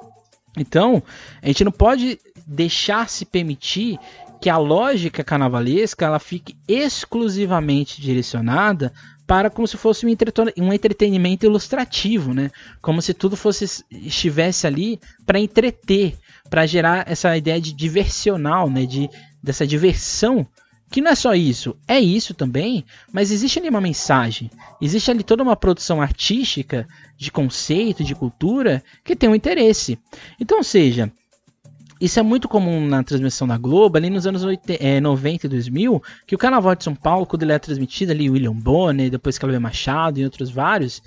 [0.57, 1.03] Então,
[1.41, 3.99] a gente não pode deixar se permitir
[4.39, 8.93] que a lógica carnavalesca ela fique exclusivamente direcionada
[9.25, 12.51] para como se fosse um, entretenimento ilustrativo, né?
[12.81, 16.15] Como se tudo fosse estivesse ali para entreter,
[16.47, 18.85] para gerar essa ideia de diversional, né?
[18.85, 19.09] De
[19.41, 20.47] dessa diversão
[20.95, 24.49] que não é só isso, é isso também, mas existe ali uma mensagem,
[24.81, 29.99] existe ali toda uma produção artística, de conceito, de cultura, que tem um interesse.
[30.39, 31.11] Então, ou seja,
[32.05, 35.49] isso é muito comum na transmissão da Globo, ali nos anos 80, é, 90 e
[35.49, 39.39] 2000, que o Carnaval de São Paulo, quando ele era transmitido ali, William Bonner, depois
[39.39, 41.01] Cláudio Machado e outros vários,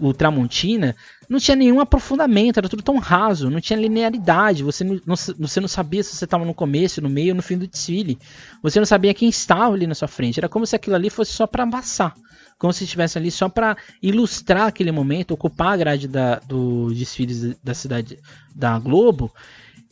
[0.00, 0.96] o Tramontina,
[1.28, 5.60] não tinha nenhum aprofundamento, era tudo tão raso, não tinha linearidade, você não, não você
[5.60, 8.18] não sabia se você estava no começo, no meio ou no fim do desfile.
[8.64, 11.32] Você não sabia quem estava ali na sua frente, era como se aquilo ali fosse
[11.32, 12.14] só para amassar
[12.58, 17.56] como se estivesse ali só para ilustrar aquele momento, ocupar a grade da, do desfiles
[17.60, 18.20] da cidade
[18.54, 19.32] da Globo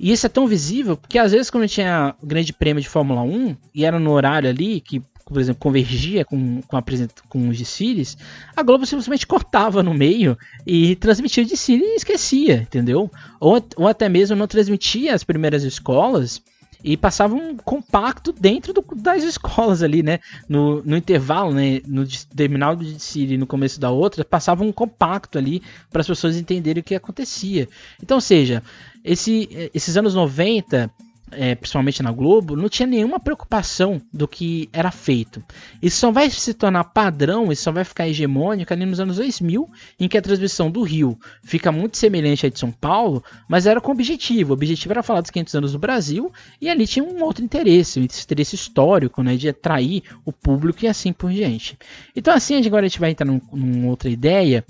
[0.00, 3.20] e isso é tão visível porque às vezes quando tinha o grande prêmio de Fórmula
[3.20, 6.82] 1 e era no horário ali que, por exemplo, convergia com, com, a,
[7.28, 8.16] com os desfiles,
[8.56, 13.10] a Globo simplesmente cortava no meio e transmitia o desfile e esquecia, entendeu?
[13.38, 16.42] Ou, ou até mesmo não transmitia as primeiras escolas
[16.82, 20.20] e passava um compacto dentro do, das escolas ali, né?
[20.48, 21.80] No, no intervalo, né?
[21.86, 26.06] No terminal do desfile e no começo da outra, passava um compacto ali para as
[26.06, 27.68] pessoas entenderem o que acontecia.
[28.02, 28.62] Então, ou seja,
[29.04, 30.90] esse, esses anos 90
[31.32, 35.42] é, principalmente na Globo, não tinha nenhuma preocupação do que era feito.
[35.80, 39.68] Isso só vai se tornar padrão, isso só vai ficar hegemônico ali nos anos 2000,
[39.98, 43.80] em que a transmissão do Rio fica muito semelhante à de São Paulo, mas era
[43.80, 44.50] com objetivo.
[44.50, 48.00] O objetivo era falar dos 500 anos do Brasil, e ali tinha um outro interesse,
[48.00, 51.78] um interesse histórico, né, de atrair o público e assim por diante.
[52.14, 54.64] Então assim, agora a gente vai entrar num, numa outra ideia,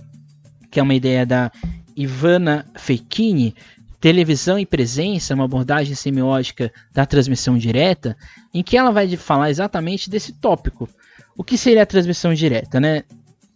[0.71, 1.51] que é uma ideia da
[1.97, 3.55] Ivana Fekini,
[4.01, 8.17] televisão e presença, uma abordagem semiótica da transmissão direta,
[8.53, 10.89] em que ela vai falar exatamente desse tópico.
[11.37, 13.05] O que seria a transmissão direta, né?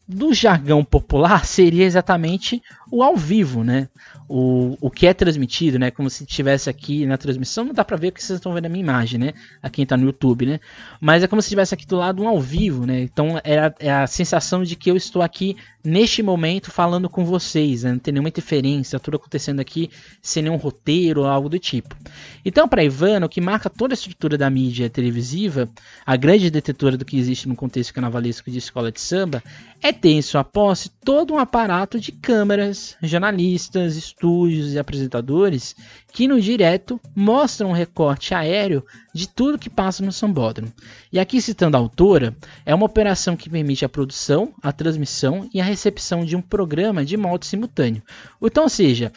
[0.06, 3.88] Do jargão popular seria exatamente o ao vivo, né?
[4.28, 5.90] O, o que é transmitido, né?
[5.90, 8.68] Como se estivesse aqui na transmissão, não dá pra ver porque vocês estão vendo a
[8.68, 9.32] minha imagem, né?
[9.62, 10.60] A quem tá no YouTube, né?
[11.00, 13.00] Mas é como se estivesse aqui do lado um ao vivo, né?
[13.00, 17.26] Então é a, é a sensação de que eu estou aqui neste momento falando com
[17.26, 17.92] vocês, né?
[17.92, 19.90] não tem nenhuma interferência, tudo acontecendo aqui
[20.22, 21.94] sem nenhum roteiro ou algo do tipo.
[22.42, 25.68] Então, para Ivana, o que marca toda a estrutura da mídia televisiva,
[26.06, 29.42] a grande detetora do que existe no contexto carnavalesco de escola de samba,
[29.84, 35.76] é em sua posse todo um aparato de câmeras, jornalistas, estúdios e apresentadores
[36.10, 40.72] que no direto mostram um recorte aéreo de tudo que passa no sambódromo.
[41.12, 45.60] E aqui citando a autora, é uma operação que permite a produção, a transmissão e
[45.60, 48.02] a recepção de um programa de modo simultâneo.
[48.40, 49.12] Então, ou seja,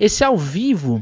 [0.00, 1.00] esse ao vivo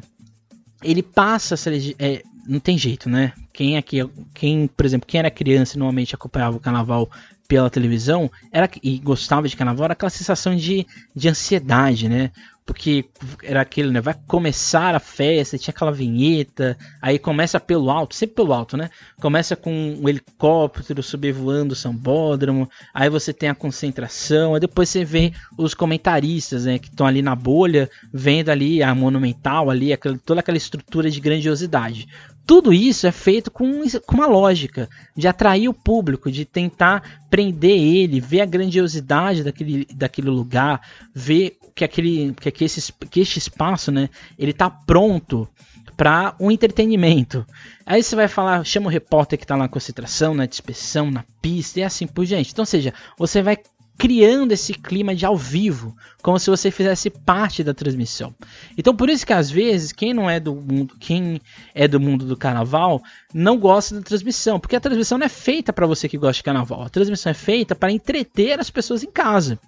[0.82, 1.54] ele passa
[1.98, 3.32] é, não tem jeito, né?
[3.54, 3.98] Quem aqui,
[4.34, 7.10] quem, por exemplo, quem era criança e normalmente acompanhava o carnaval
[7.48, 12.30] pela televisão era e gostava de carnaval era aquela sensação de, de ansiedade, né?
[12.68, 13.06] porque
[13.42, 13.98] era aquele, né?
[13.98, 18.90] Vai começar a festa, tinha aquela vinheta, aí começa pelo alto, sempre pelo alto, né?
[19.18, 25.02] Começa com um helicóptero sobrevoando o sambódromo, aí você tem a concentração, aí depois você
[25.02, 26.78] vê os comentaristas, né?
[26.78, 31.20] Que estão ali na bolha, vendo ali a monumental, ali, aquela, toda aquela estrutura de
[31.20, 32.06] grandiosidade.
[32.48, 37.78] Tudo isso é feito com, com uma lógica de atrair o público, de tentar prender
[37.78, 40.80] ele, ver a grandiosidade daquele, daquele lugar,
[41.14, 44.08] ver que aquele que, que, esse, que este espaço, né,
[44.38, 45.46] ele tá pronto
[45.94, 47.46] para um entretenimento.
[47.84, 51.80] Aí você vai falar, chama o repórter que está na concentração, na dispersão, na pista
[51.80, 52.50] e assim por diante.
[52.50, 53.58] Então, seja, você vai
[53.98, 58.32] criando esse clima de ao vivo, como se você fizesse parte da transmissão.
[58.76, 61.40] Então por isso que às vezes quem não é do mundo, quem
[61.74, 63.02] é do mundo do carnaval,
[63.34, 66.44] não gosta da transmissão, porque a transmissão não é feita para você que gosta de
[66.44, 66.82] carnaval.
[66.84, 69.58] A transmissão é feita para entreter as pessoas em casa.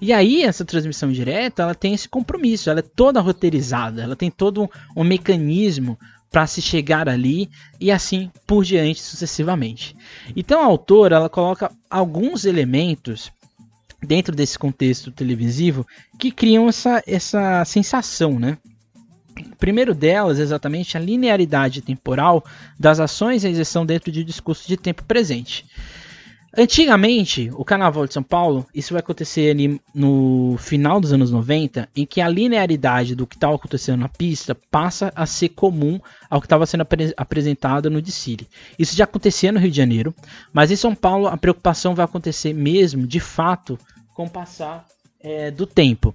[0.00, 4.32] E aí essa transmissão direta, ela tem esse compromisso, ela é toda roteirizada, ela tem
[4.32, 5.96] todo um, um mecanismo
[6.28, 7.48] para se chegar ali
[7.80, 9.96] e assim por diante sucessivamente.
[10.34, 13.30] Então a autora ela coloca alguns elementos
[14.06, 15.86] dentro desse contexto televisivo
[16.18, 18.56] que criam essa, essa sensação, né?
[19.38, 22.44] O primeiro delas exatamente a linearidade temporal
[22.78, 25.66] das ações e a exerção dentro de discurso de tempo presente.
[26.58, 31.86] Antigamente, o Carnaval de São Paulo, isso vai acontecer ali no final dos anos 90,
[31.94, 36.40] em que a linearidade do que estava acontecendo na pista passa a ser comum ao
[36.40, 38.48] que estava sendo apre apresentado no desfile.
[38.78, 40.14] Isso já acontecia no Rio de Janeiro,
[40.50, 43.78] mas em São Paulo a preocupação vai acontecer mesmo, de fato,
[44.16, 44.86] com o passar
[45.20, 46.14] é, do tempo.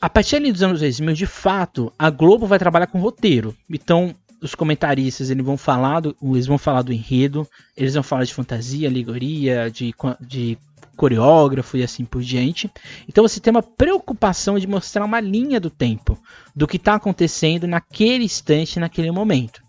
[0.00, 3.56] A partir dos anos 2000, de fato, a Globo vai trabalhar com roteiro.
[3.70, 8.24] Então, os comentaristas eles vão falar do, eles vão falar do enredo, eles vão falar
[8.24, 10.58] de fantasia, alegoria, de, de
[10.96, 12.70] coreógrafo e assim por diante.
[13.08, 16.20] Então você tem uma preocupação de mostrar uma linha do tempo
[16.54, 19.62] do que está acontecendo naquele instante, naquele momento.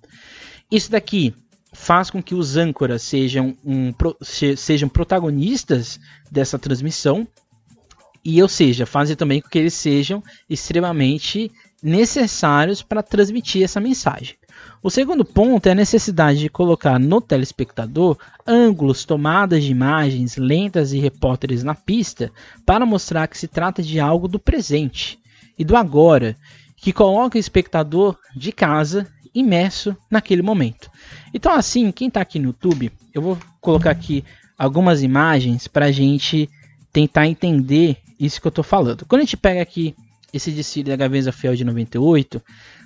[0.71, 1.33] Isso daqui
[1.79, 3.93] faz com que os âncoras sejam, um,
[4.57, 5.97] sejam protagonistas
[6.29, 7.25] dessa transmissão
[8.23, 11.49] e, ou seja, fazem também com que eles sejam extremamente
[11.81, 14.35] necessários para transmitir essa mensagem.
[14.83, 20.91] O segundo ponto é a necessidade de colocar no telespectador ângulos, tomadas de imagens lentas
[20.91, 22.29] e repórteres na pista
[22.65, 25.17] para mostrar que se trata de algo do presente
[25.57, 26.35] e do agora,
[26.75, 29.07] que coloca o espectador de casa
[29.39, 30.89] imerso naquele momento.
[31.33, 34.23] Então, assim, quem está aqui no YouTube, eu vou colocar aqui
[34.57, 36.49] algumas imagens para a gente
[36.91, 39.05] tentar entender isso que eu estou falando.
[39.05, 39.95] Quando a gente pega aqui
[40.33, 42.41] esse desfile da Gaveza Fiel de 98,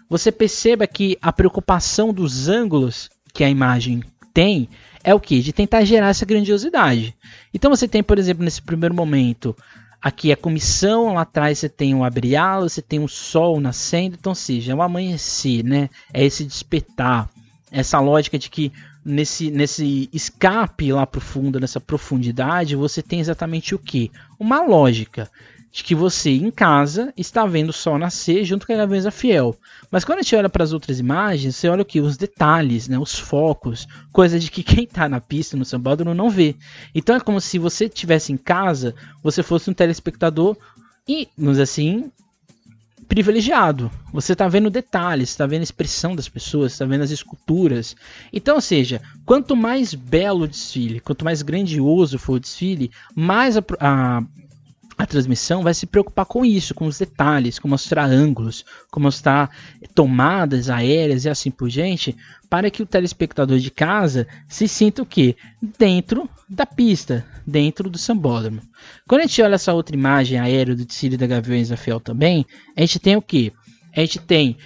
[0.09, 4.69] você perceba que a preocupação dos ângulos que a imagem tem
[5.03, 5.41] é o que?
[5.41, 7.15] De tentar gerar essa grandiosidade.
[7.53, 9.55] Então você tem, por exemplo, nesse primeiro momento,
[10.03, 14.17] aqui a comissão, lá atrás você tem um abriá você tem o um sol nascendo,
[14.19, 15.89] então seja, é o amanhecer, né?
[16.13, 17.29] É esse despertar,
[17.71, 18.73] essa lógica de que
[19.05, 24.11] nesse, nesse escape lá profundo, nessa profundidade, você tem exatamente o que?
[24.37, 25.31] Uma lógica
[25.73, 29.57] de que você em casa está vendo o sol nascer junto com a Gaveza Fiel.
[29.89, 31.99] Mas quando a gente olha para as outras imagens, você olha o que?
[31.99, 32.99] Os detalhes, né?
[32.99, 36.55] os focos, coisa de que quem está na pista no sambódromo não vê.
[36.93, 40.55] Então é como se você estivesse em casa, você fosse um telespectador
[41.07, 42.11] e, vamos assim,
[43.07, 43.89] privilegiado.
[44.13, 47.95] Você está vendo detalhes, está vendo a expressão das pessoas, está vendo as esculturas.
[48.31, 53.57] Então, ou seja, quanto mais belo o desfile, quanto mais grandioso for o desfile, mais
[53.57, 54.23] a, a
[54.97, 59.49] a transmissão vai se preocupar com isso, com os detalhes, com mostrar ângulos, com mostrar
[59.93, 62.15] tomadas aéreas e assim por diante,
[62.49, 65.35] para que o telespectador de casa se sinta o quê?
[65.77, 68.61] Dentro da pista, dentro do sambódromo.
[69.07, 72.45] Quando a gente olha essa outra imagem aérea do desfile da Gaviões da Fiel também,
[72.77, 73.51] a gente tem o quê?
[73.95, 74.57] A gente tem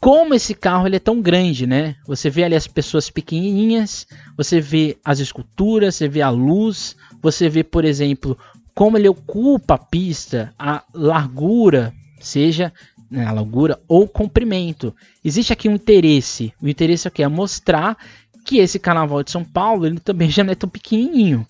[0.00, 1.96] como esse carro ele é tão grande, né?
[2.06, 7.48] Você vê ali as pessoas pequenininhas, você vê as esculturas, você vê a luz, você
[7.48, 8.38] vê, por exemplo,
[8.78, 12.72] como ele ocupa a pista, a largura, seja
[13.10, 14.94] né, a largura ou comprimento.
[15.24, 16.54] Existe aqui um interesse.
[16.62, 17.98] O interesse aqui é mostrar
[18.44, 21.44] que esse carnaval de São Paulo ele também já não é tão pequenininho.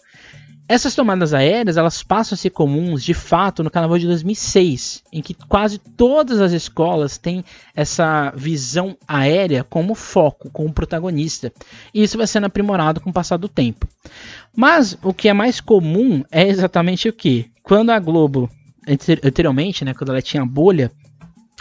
[0.68, 5.22] Essas tomadas aéreas elas passam a ser comuns de fato no Carnaval de 2006, em
[5.22, 7.42] que quase todas as escolas têm
[7.74, 11.50] essa visão aérea como foco, como protagonista.
[11.94, 13.88] E isso vai sendo aprimorado com o passar do tempo.
[14.54, 17.50] Mas o que é mais comum é exatamente o que?
[17.62, 18.50] Quando a Globo,
[18.86, 20.92] anteriormente, né, quando ela tinha bolha,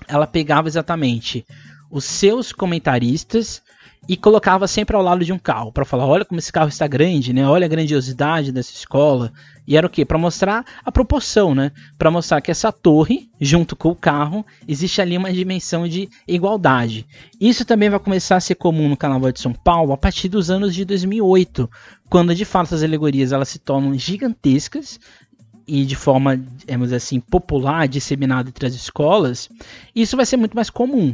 [0.05, 1.45] ela pegava exatamente
[1.89, 3.61] os seus comentaristas
[4.07, 6.87] e colocava sempre ao lado de um carro para falar, olha como esse carro está
[6.87, 7.47] grande, né?
[7.47, 9.31] Olha a grandiosidade dessa escola.
[9.67, 10.05] E era o quê?
[10.05, 11.73] Para mostrar a proporção, né?
[11.97, 17.05] Para mostrar que essa torre, junto com o carro, existe ali uma dimensão de igualdade.
[17.39, 20.49] Isso também vai começar a ser comum no Carnaval de São Paulo a partir dos
[20.49, 21.69] anos de 2008,
[22.09, 24.99] quando de fato as alegorias elas se tornam gigantescas
[25.67, 29.49] e de forma, vamos assim, popular, disseminada entre as escolas.
[29.93, 31.13] Isso vai ser muito mais comum.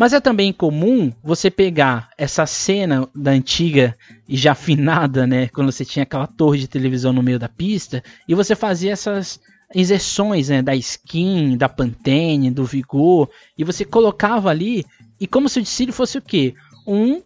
[0.00, 3.94] Mas é também comum você pegar essa cena da antiga
[4.26, 5.48] e já afinada, né?
[5.48, 9.38] Quando você tinha aquela torre de televisão no meio da pista, e você fazia essas
[9.74, 14.86] inserções né, da skin, da Pantene, do Vigor, e você colocava ali,
[15.20, 16.54] e como se o desfile fosse o quê?
[16.86, 17.20] Um,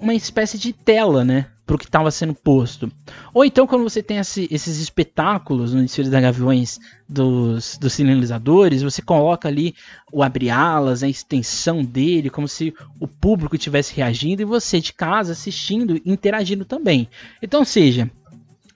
[0.00, 1.48] uma espécie de tela, né?
[1.66, 2.90] Para o que estava sendo posto.
[3.34, 8.82] Ou então, quando você tem esse, esses espetáculos no desfile da Gaviões dos, dos sinalizadores,
[8.82, 9.74] você coloca ali
[10.12, 15.32] o abre-alas, a extensão dele, como se o público estivesse reagindo e você de casa
[15.32, 17.08] assistindo, interagindo também.
[17.42, 18.08] Então, seja,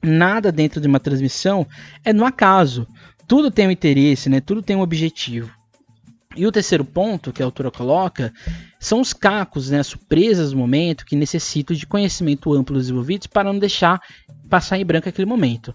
[0.03, 1.65] nada dentro de uma transmissão
[2.05, 2.89] é no acaso.
[3.29, 4.41] Tudo tem um interesse, né?
[4.41, 5.60] tudo tem um objetivo.
[6.37, 8.33] E o terceiro ponto que a autora coloca
[8.79, 13.53] são os cacos, né, as surpresas do momento que necessitam de conhecimento amplo desenvolvidos para
[13.53, 14.01] não deixar
[14.49, 15.75] passar em branco aquele momento.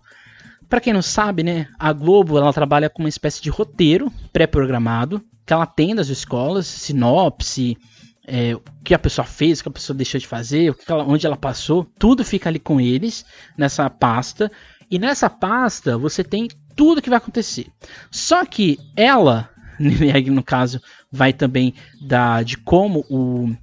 [0.69, 5.21] Para quem não sabe, né, a Globo ela trabalha com uma espécie de roteiro pré-programado
[5.45, 7.77] que ela tem das escolas, sinopse,
[8.25, 11.25] é, o que a pessoa fez, o que a pessoa deixou de fazer, ela, onde
[11.25, 13.25] ela passou, tudo fica ali com eles
[13.57, 14.51] nessa pasta.
[14.89, 17.67] E nessa pasta você tem tudo que vai acontecer.
[18.09, 19.49] Só que ela
[19.79, 23.55] e no caso vai também da de como o,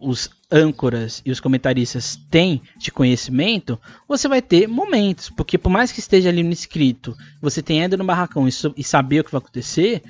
[0.00, 5.90] os âncoras e os comentaristas têm de conhecimento, você vai ter momentos, porque por mais
[5.90, 9.32] que esteja ali no escrito, você tem ainda no barracão e, e saber o que
[9.32, 10.02] vai acontecer,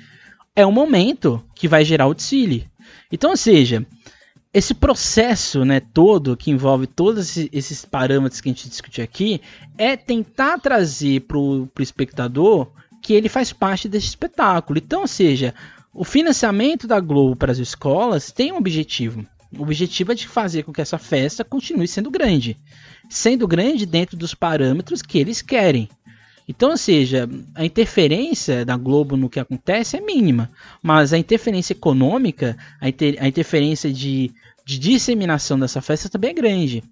[0.55, 2.67] é o momento que vai gerar o desfile.
[3.11, 3.85] Então, ou seja,
[4.53, 9.41] esse processo né, todo, que envolve todos esses parâmetros que a gente discutiu aqui,
[9.77, 12.67] é tentar trazer para o espectador
[13.07, 14.77] que ele faz parte desse espetáculo.
[14.77, 15.53] Então, ou seja,
[15.93, 19.25] o financiamento da Globo para as escolas tem um objetivo.
[19.57, 22.57] O objetivo é de fazer com que essa festa continue sendo grande.
[23.09, 25.87] Sendo grande dentro dos parâmetros que eles querem.
[26.49, 30.51] Então, ou seja, a interferência da Globo no que acontece é mínima,
[30.83, 34.33] mas a interferência econômica, a, inter, a interferência de,
[34.65, 36.83] de disseminação dessa festa também é grande.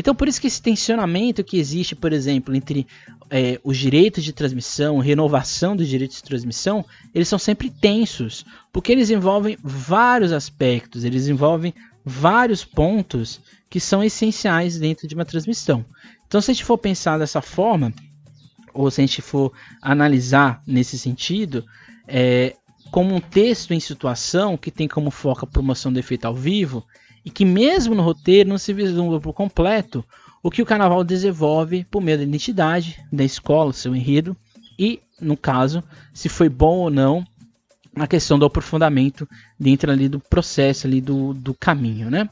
[0.00, 2.86] Então, por isso que esse tensionamento que existe, por exemplo, entre
[3.28, 6.82] é, os direitos de transmissão, renovação dos direitos de transmissão,
[7.14, 14.02] eles são sempre tensos, porque eles envolvem vários aspectos, eles envolvem vários pontos que são
[14.02, 15.84] essenciais dentro de uma transmissão.
[16.26, 17.92] Então, se a gente for pensar dessa forma,
[18.72, 21.62] ou se a gente for analisar nesse sentido,
[22.08, 22.56] é,
[22.90, 26.86] como um texto em situação que tem como foco a promoção do efeito ao vivo
[27.24, 30.04] e que mesmo no roteiro não se vislumbra por completo
[30.42, 34.36] o que o carnaval desenvolve por meio da identidade da escola, seu enredo
[34.78, 37.26] e, no caso, se foi bom ou não
[37.94, 42.28] a questão do aprofundamento dentro ali do processo ali do, do caminho, né?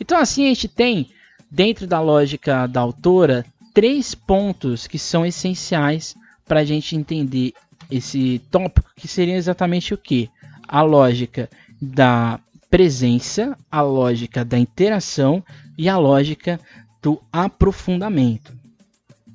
[0.00, 1.10] Então assim a gente tem
[1.50, 6.14] dentro da lógica da autora três pontos que são essenciais
[6.46, 7.52] para a gente entender
[7.90, 10.30] esse tópico, que seria exatamente o que?
[10.66, 12.38] A lógica da
[12.70, 15.42] presença, a lógica da interação
[15.76, 16.60] e a lógica
[17.02, 18.54] do aprofundamento.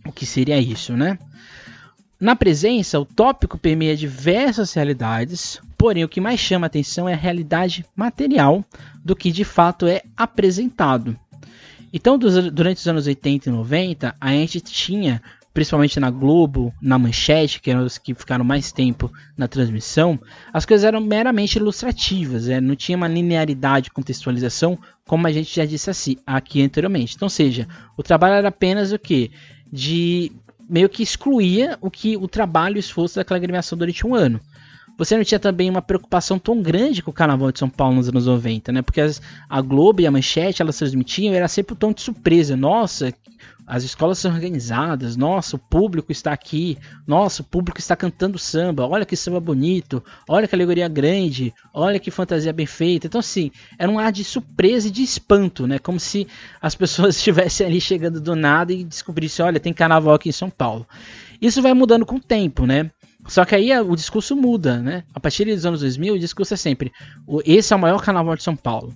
[0.05, 1.19] O que seria isso, né?
[2.19, 7.17] Na presença, o tópico permeia diversas realidades, porém o que mais chama atenção é a
[7.17, 8.63] realidade material
[9.03, 11.19] do que de fato é apresentado.
[11.91, 15.21] Então, durante os anos 80 e 90, a gente tinha,
[15.55, 20.19] principalmente na Globo, na Manchete, que eram os que ficaram mais tempo na transmissão,
[20.51, 22.59] as coisas eram meramente ilustrativas, né?
[22.59, 24.77] não tinha uma linearidade de contextualização,
[25.07, 27.15] como a gente já disse assim, aqui anteriormente.
[27.15, 29.31] Então, seja, o trabalho era apenas o que?
[29.71, 30.29] De
[30.69, 34.41] meio que excluía o que o trabalho e o esforço daquela agremiação durante um ano
[34.97, 38.07] você não tinha também uma preocupação tão grande com o Carnaval de São Paulo nos
[38.07, 38.81] anos 90, né?
[38.81, 42.55] Porque as, a Globo e a Manchete, elas transmitiam, era sempre um tom de surpresa.
[42.55, 43.13] Nossa,
[43.67, 48.87] as escolas são organizadas, nossa, o público está aqui, nossa, o público está cantando samba,
[48.87, 53.07] olha que samba bonito, olha que alegoria grande, olha que fantasia bem feita.
[53.07, 55.79] Então, assim, era um ar de surpresa e de espanto, né?
[55.79, 56.27] Como se
[56.61, 60.49] as pessoas estivessem ali chegando do nada e descobrissem, olha, tem carnaval aqui em São
[60.49, 60.87] Paulo.
[61.41, 62.91] Isso vai mudando com o tempo, né?
[63.27, 65.03] Só que aí o discurso muda, né?
[65.13, 66.91] A partir dos anos 2000, o discurso é sempre:
[67.43, 68.93] esse é o maior carnaval de São Paulo.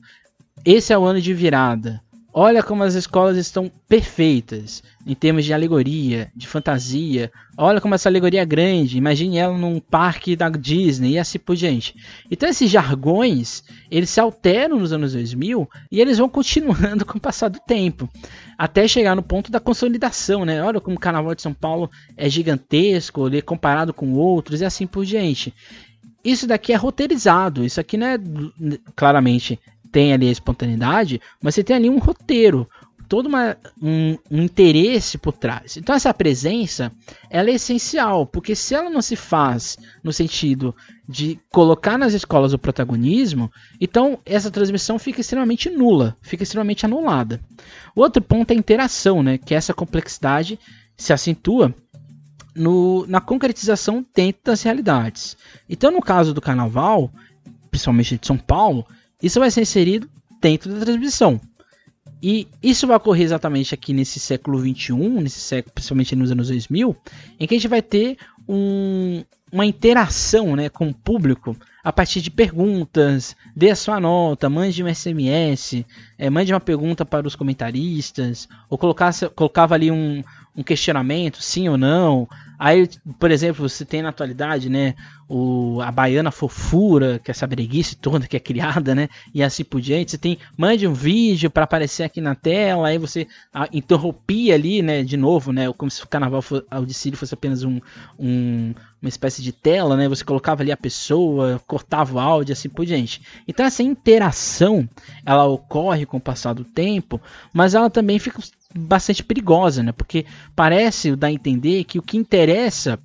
[0.63, 2.01] Esse é o ano de virada.
[2.31, 7.31] Olha como as escolas estão perfeitas em termos de alegoria, de fantasia.
[7.57, 8.99] Olha como essa alegoria é grande.
[8.99, 11.95] Imagine ela num parque da Disney e assim por diante.
[12.29, 17.21] Então esses jargões, eles se alteram nos anos 2000 e eles vão continuando com o
[17.21, 18.07] passar do tempo.
[18.55, 20.61] Até chegar no ponto da consolidação, né?
[20.61, 24.85] Olha como o Carnaval de São Paulo é gigantesco, é comparado com outros e assim
[24.85, 25.51] por diante.
[26.23, 27.65] Isso daqui é roteirizado.
[27.65, 28.19] Isso aqui não é
[28.95, 29.59] claramente
[29.91, 32.67] tem ali a espontaneidade, mas você tem ali um roteiro,
[33.09, 35.75] todo uma, um, um, interesse por trás.
[35.75, 36.91] Então essa presença
[37.27, 40.75] ela é essencial, porque se ela não se faz no sentido
[41.07, 47.41] de colocar nas escolas o protagonismo, então essa transmissão fica extremamente nula, fica extremamente anulada.
[47.95, 50.59] O outro ponto é a interação, né, que essa complexidade
[50.95, 51.73] se acentua
[52.55, 55.35] no, na concretização dentro das realidades.
[55.67, 57.11] Então no caso do carnaval,
[57.71, 58.85] principalmente de São Paulo,
[59.21, 60.09] isso vai ser inserido
[60.41, 61.39] dentro da transmissão.
[62.21, 66.95] E isso vai ocorrer exatamente aqui nesse século 21, nesse século, principalmente nos anos 2000,
[67.39, 68.17] em que a gente vai ter
[68.47, 74.49] um, uma interação né, com o público a partir de perguntas, dê a sua nota,
[74.49, 75.85] mande um SMS,
[76.17, 80.21] é, mande uma pergunta para os comentaristas, ou colocasse, colocava ali um,
[80.55, 82.27] um questionamento, sim ou não.
[82.59, 84.93] Aí, por exemplo, você tem na atualidade, né,
[85.29, 89.63] o, a baiana fofura, que é essa breguice toda que é criada, né, e assim
[89.63, 90.11] por diante.
[90.11, 94.81] Você tem, mande um vídeo para aparecer aqui na tela, aí você a, interrompia ali,
[94.81, 97.79] né, de novo, né, como se o carnaval o desfile fosse apenas um,
[98.19, 102.67] um, uma espécie de tela, né, você colocava ali a pessoa, cortava o áudio, assim
[102.67, 103.21] por diante.
[103.47, 104.87] Então essa interação,
[105.25, 107.21] ela ocorre com o passar do tempo,
[107.53, 108.41] mas ela também fica
[108.75, 109.91] bastante perigosa, né?
[109.91, 110.25] Porque
[110.55, 112.99] parece dar a entender que o que interessa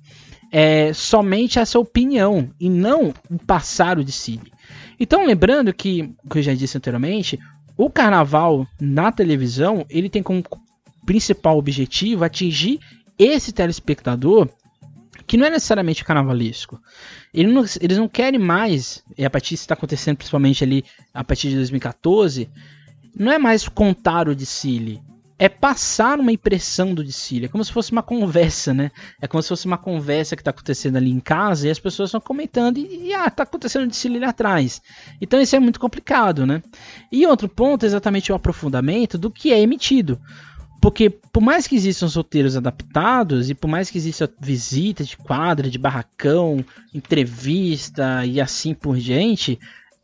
[0.51, 4.39] é somente essa opinião e não o passado de si.
[4.99, 7.39] Então, lembrando que, que eu já disse anteriormente,
[7.77, 10.43] o carnaval na televisão ele tem como
[11.05, 12.79] principal objetivo atingir
[13.17, 14.49] esse telespectador
[15.27, 16.81] que não é necessariamente carnavalesco.
[17.33, 21.23] Eles não, eles não querem mais, e a partir disso está acontecendo principalmente ali a
[21.23, 22.49] partir de 2014,
[23.15, 25.01] não é mais contar o desfile,
[25.37, 27.45] é passar uma impressão do desfile.
[27.45, 28.91] É como se fosse uma conversa, né?
[29.21, 32.09] É como se fosse uma conversa que está acontecendo ali em casa e as pessoas
[32.09, 34.81] estão comentando e, e ah, tá acontecendo o desfile ali atrás.
[35.19, 36.61] Então isso é muito complicado, né?
[37.11, 40.19] E outro ponto é exatamente o aprofundamento do que é emitido.
[40.85, 45.67] Porque por mais que existam roteiros adaptados e por mais que exista visita de quadra,
[45.67, 46.63] de barracão,
[46.93, 49.57] entrevista e assim por diante,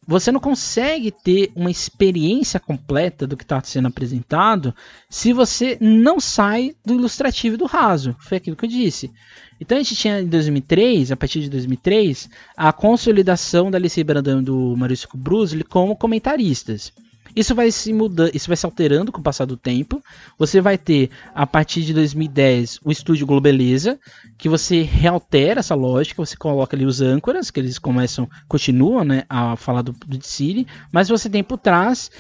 [0.08, 4.74] você não consegue ter uma experiência completa do que está sendo apresentado
[5.08, 8.16] se você não sai do ilustrativo e do raso.
[8.20, 9.12] Foi aquilo que eu disse.
[9.60, 12.28] Então a gente tinha em 2003, a partir de 2003,
[12.58, 16.92] a consolidação da Alice Brandão e do Maurício Brusli como comentaristas.
[17.36, 20.04] Isso vai se mudando, isso vai se alterando com o passar do tempo.
[20.38, 24.00] Você vai ter a partir de 2010 o estúdio Globeleza,
[24.38, 29.24] que você realtera essa lógica, você coloca ali os âncoras, que eles começam, continuam, né,
[29.30, 32.12] a falar do, do City, mas você tem por trás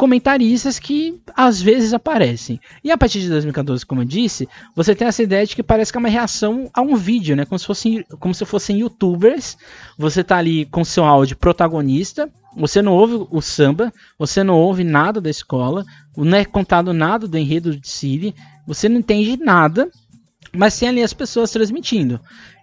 [0.00, 2.58] comentaristas que às vezes aparecem.
[2.82, 5.92] E a partir de 2014, como eu disse, você tem essa ideia de que parece
[5.92, 7.44] que é uma reação a um vídeo, né?
[7.44, 9.58] Como se fossem, como se fossem youtubers.
[9.98, 14.84] Você tá ali com seu áudio protagonista, você não ouve o samba, você não ouve
[14.84, 15.84] nada da escola,
[16.16, 18.34] não é contado nada do enredo de Siri,
[18.66, 19.90] você não entende nada,
[20.50, 22.18] mas tem ali as pessoas transmitindo.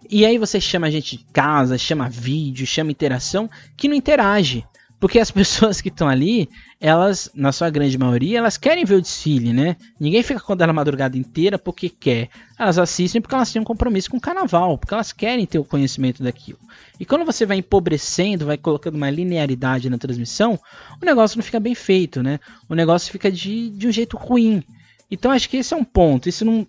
[0.10, 4.66] E aí você chama a gente de casa, chama vídeo, chama interação, que não interage.
[5.00, 9.02] Porque as pessoas que estão ali, elas, na sua grande maioria, elas querem ver o
[9.02, 9.76] desfile, né?
[10.00, 12.30] Ninguém fica acordando a madrugada inteira porque quer.
[12.58, 15.66] Elas assistem porque elas têm um compromisso com o carnaval, porque elas querem ter o
[15.66, 16.60] conhecimento daquilo.
[17.00, 20.60] E quando você vai empobrecendo, vai colocando uma linearidade na transmissão,
[21.02, 22.40] o negócio não fica bem feito, né?
[22.68, 24.64] O negócio fica de, de um jeito ruim.
[25.10, 26.28] Então acho que esse é um ponto.
[26.28, 26.68] Isso não,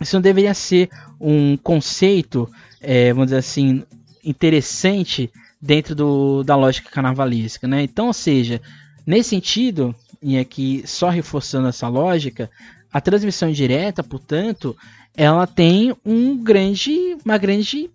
[0.00, 0.88] isso não deveria ser
[1.20, 2.48] um conceito,
[2.80, 3.82] é, vamos dizer assim,
[4.24, 5.30] interessante
[5.60, 7.82] dentro do, da lógica carnavalesca, né?
[7.82, 8.60] Então, ou seja,
[9.06, 12.50] nesse sentido, e aqui só reforçando essa lógica,
[12.92, 14.76] a transmissão direta, portanto,
[15.16, 17.90] ela tem um grande, uma grande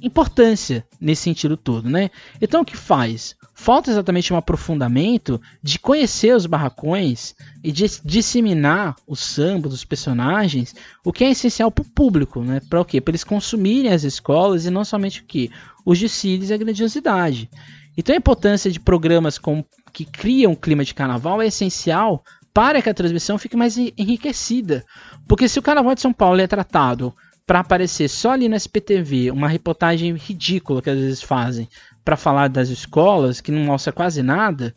[0.00, 2.10] importância nesse sentido todo, né?
[2.40, 3.36] Então o que faz?
[3.54, 10.76] Falta exatamente um aprofundamento de conhecer os barracões e de disseminar o samba dos personagens,
[11.04, 12.60] o que é essencial para o público, né?
[12.70, 13.00] Para o quê?
[13.00, 15.50] Para eles consumirem as escolas e não somente o que
[15.88, 17.48] os desfiles e a grandiosidade.
[17.96, 22.22] Então a importância de programas com, que criam um clima de carnaval é essencial
[22.52, 24.84] para que a transmissão fique mais enriquecida.
[25.26, 27.14] Porque se o Carnaval de São Paulo é tratado
[27.46, 31.66] para aparecer só ali no SPTV, uma reportagem ridícula que às vezes fazem
[32.04, 34.74] para falar das escolas, que não mostra quase nada,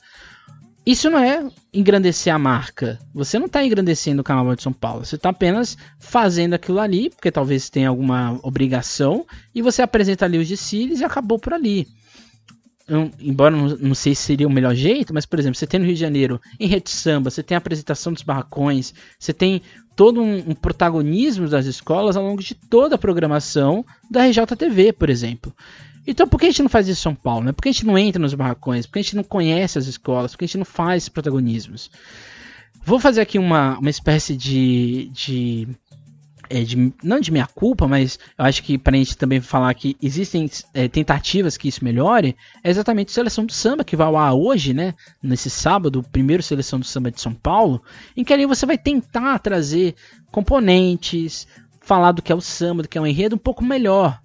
[0.85, 2.97] isso não é engrandecer a marca.
[3.13, 5.05] Você não está engrandecendo o Carnaval de São Paulo.
[5.05, 10.37] Você está apenas fazendo aquilo ali, porque talvez tenha alguma obrigação, e você apresenta ali
[10.37, 11.87] os desfiles e acabou por ali.
[12.87, 15.79] Eu, embora não, não, sei se seria o melhor jeito, mas por exemplo, você tem
[15.79, 19.61] no Rio de Janeiro, em Rede Samba, você tem a apresentação dos barracões, você tem
[19.95, 25.09] todo um, um, protagonismo das escolas ao longo de toda a programação da RJTV, por
[25.09, 25.53] exemplo.
[26.05, 27.45] Então por que a gente não faz isso em São Paulo?
[27.45, 27.51] Né?
[27.51, 28.85] Por que a gente não entra nos barracões?
[28.85, 30.31] Por que a gente não conhece as escolas?
[30.31, 31.91] Por que a gente não faz protagonismos?
[32.83, 35.67] Vou fazer aqui uma, uma espécie de, de
[36.51, 39.73] é, de, não de minha culpa, mas eu acho que para a gente também falar
[39.73, 44.05] que existem é, tentativas que isso melhore, é exatamente a seleção do samba que vai
[44.05, 44.93] ao ar hoje, né?
[45.23, 47.81] Nesse sábado, o primeiro seleção do samba de São Paulo,
[48.17, 49.95] em que ali você vai tentar trazer
[50.29, 51.47] componentes,
[51.79, 54.19] falar do que é o samba, do que é o enredo um pouco melhor.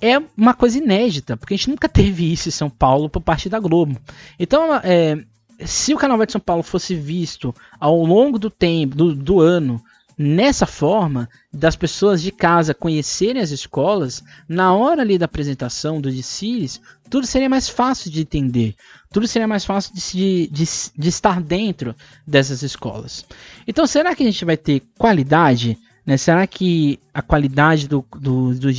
[0.00, 3.48] É uma coisa inédita, porque a gente nunca teve isso em São Paulo por parte
[3.48, 3.98] da Globo.
[4.38, 5.24] Então, é,
[5.64, 9.82] se o Carnaval de São Paulo fosse visto ao longo do tempo, do, do ano,
[10.18, 16.14] nessa forma das pessoas de casa conhecerem as escolas, na hora ali da apresentação dos
[16.14, 16.80] desfiles,
[17.10, 18.74] tudo seria mais fácil de entender,
[19.12, 20.64] tudo seria mais fácil de, de,
[20.96, 21.94] de estar dentro
[22.26, 23.26] dessas escolas.
[23.66, 25.78] Então, será que a gente vai ter qualidade?
[26.04, 26.16] Né?
[26.16, 28.76] Será que a qualidade do, do, dos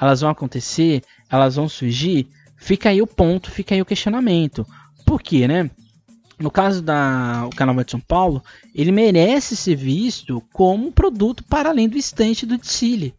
[0.00, 1.02] elas vão acontecer?
[1.30, 2.28] Elas vão surgir?
[2.56, 4.66] Fica aí o ponto, fica aí o questionamento.
[5.04, 5.70] Por quê, né?
[6.38, 8.42] no caso da o Carnaval de São Paulo,
[8.74, 13.14] ele merece ser visto como um produto para além do estante do Chile.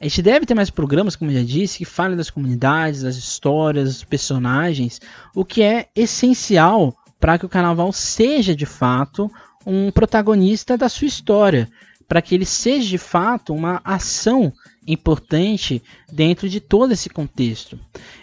[0.00, 3.16] A gente deve ter mais programas, como eu já disse, que falem das comunidades, das
[3.16, 5.00] histórias, dos personagens,
[5.34, 9.30] o que é essencial para que o carnaval seja de fato
[9.66, 11.70] um protagonista da sua história,
[12.08, 14.52] para que ele seja de fato uma ação
[14.86, 15.82] importante
[16.12, 17.78] dentro de todo esse contexto.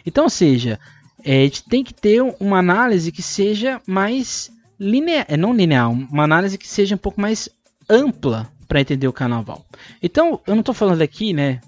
[0.06, 0.80] Então, ou seja,
[1.24, 5.90] é, a gente tem que ter uma análise que seja mais linear, é, não linear,
[5.90, 7.50] uma análise que seja um pouco mais
[7.90, 9.66] ampla para entender o carnaval.
[10.02, 11.60] Então, eu não estou falando aqui, né,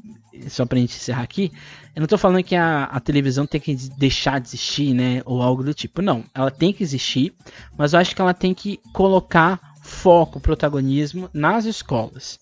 [0.48, 1.52] só pra gente encerrar aqui,
[1.96, 5.22] eu não tô falando que a, a, televisão tem que deixar de existir, né?
[5.26, 6.02] Ou algo do tipo.
[6.02, 7.34] Não, ela tem que existir,
[7.78, 12.40] mas eu acho que ela tem que colocar foco, protagonismo nas escolas.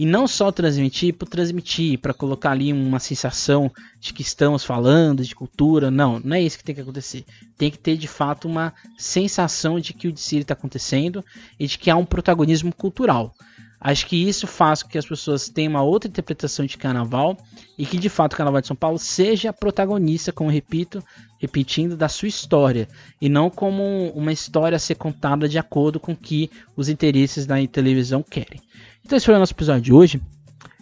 [0.00, 3.70] E não só transmitir por transmitir, para colocar ali uma sensação
[4.00, 5.90] de que estamos falando de cultura.
[5.90, 7.22] Não, não é isso que tem que acontecer.
[7.58, 11.22] Tem que ter de fato uma sensação de que o desfile está acontecendo
[11.58, 13.34] e de que há um protagonismo cultural.
[13.80, 17.36] Acho que isso faz com que as pessoas tenham uma outra interpretação de carnaval
[17.78, 21.02] e que de fato o Carnaval de São Paulo seja protagonista, como repito,
[21.38, 22.86] repetindo, da sua história
[23.20, 27.46] e não como uma história a ser contada de acordo com o que os interesses
[27.46, 28.60] da televisão querem.
[29.02, 30.20] Então esse foi o nosso episódio de hoje.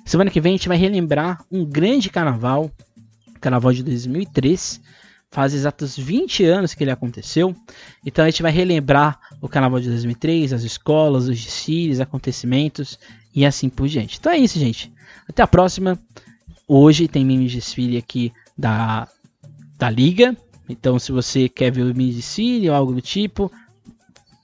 [0.05, 2.68] Semana que vem a gente vai relembrar um grande carnaval,
[3.40, 4.80] Carnaval de 2003
[5.31, 7.55] faz exatos 20 anos que ele aconteceu.
[8.05, 12.99] Então a gente vai relembrar o carnaval de 2003, as escolas, os desfiles, acontecimentos
[13.35, 14.18] e assim por diante.
[14.18, 14.93] Então é isso, gente.
[15.29, 15.99] Até a próxima.
[16.66, 19.09] Hoje tem mini desfile aqui da,
[19.79, 20.37] da Liga.
[20.68, 23.51] Então, se você quer ver o mini desfile ou algo do tipo,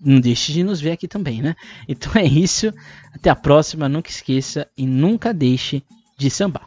[0.01, 1.55] não deixe de nos ver aqui também, né?
[1.89, 2.73] Então é isso.
[3.13, 3.89] Até a próxima.
[3.89, 5.83] Nunca esqueça e nunca deixe
[6.17, 6.67] de sambar.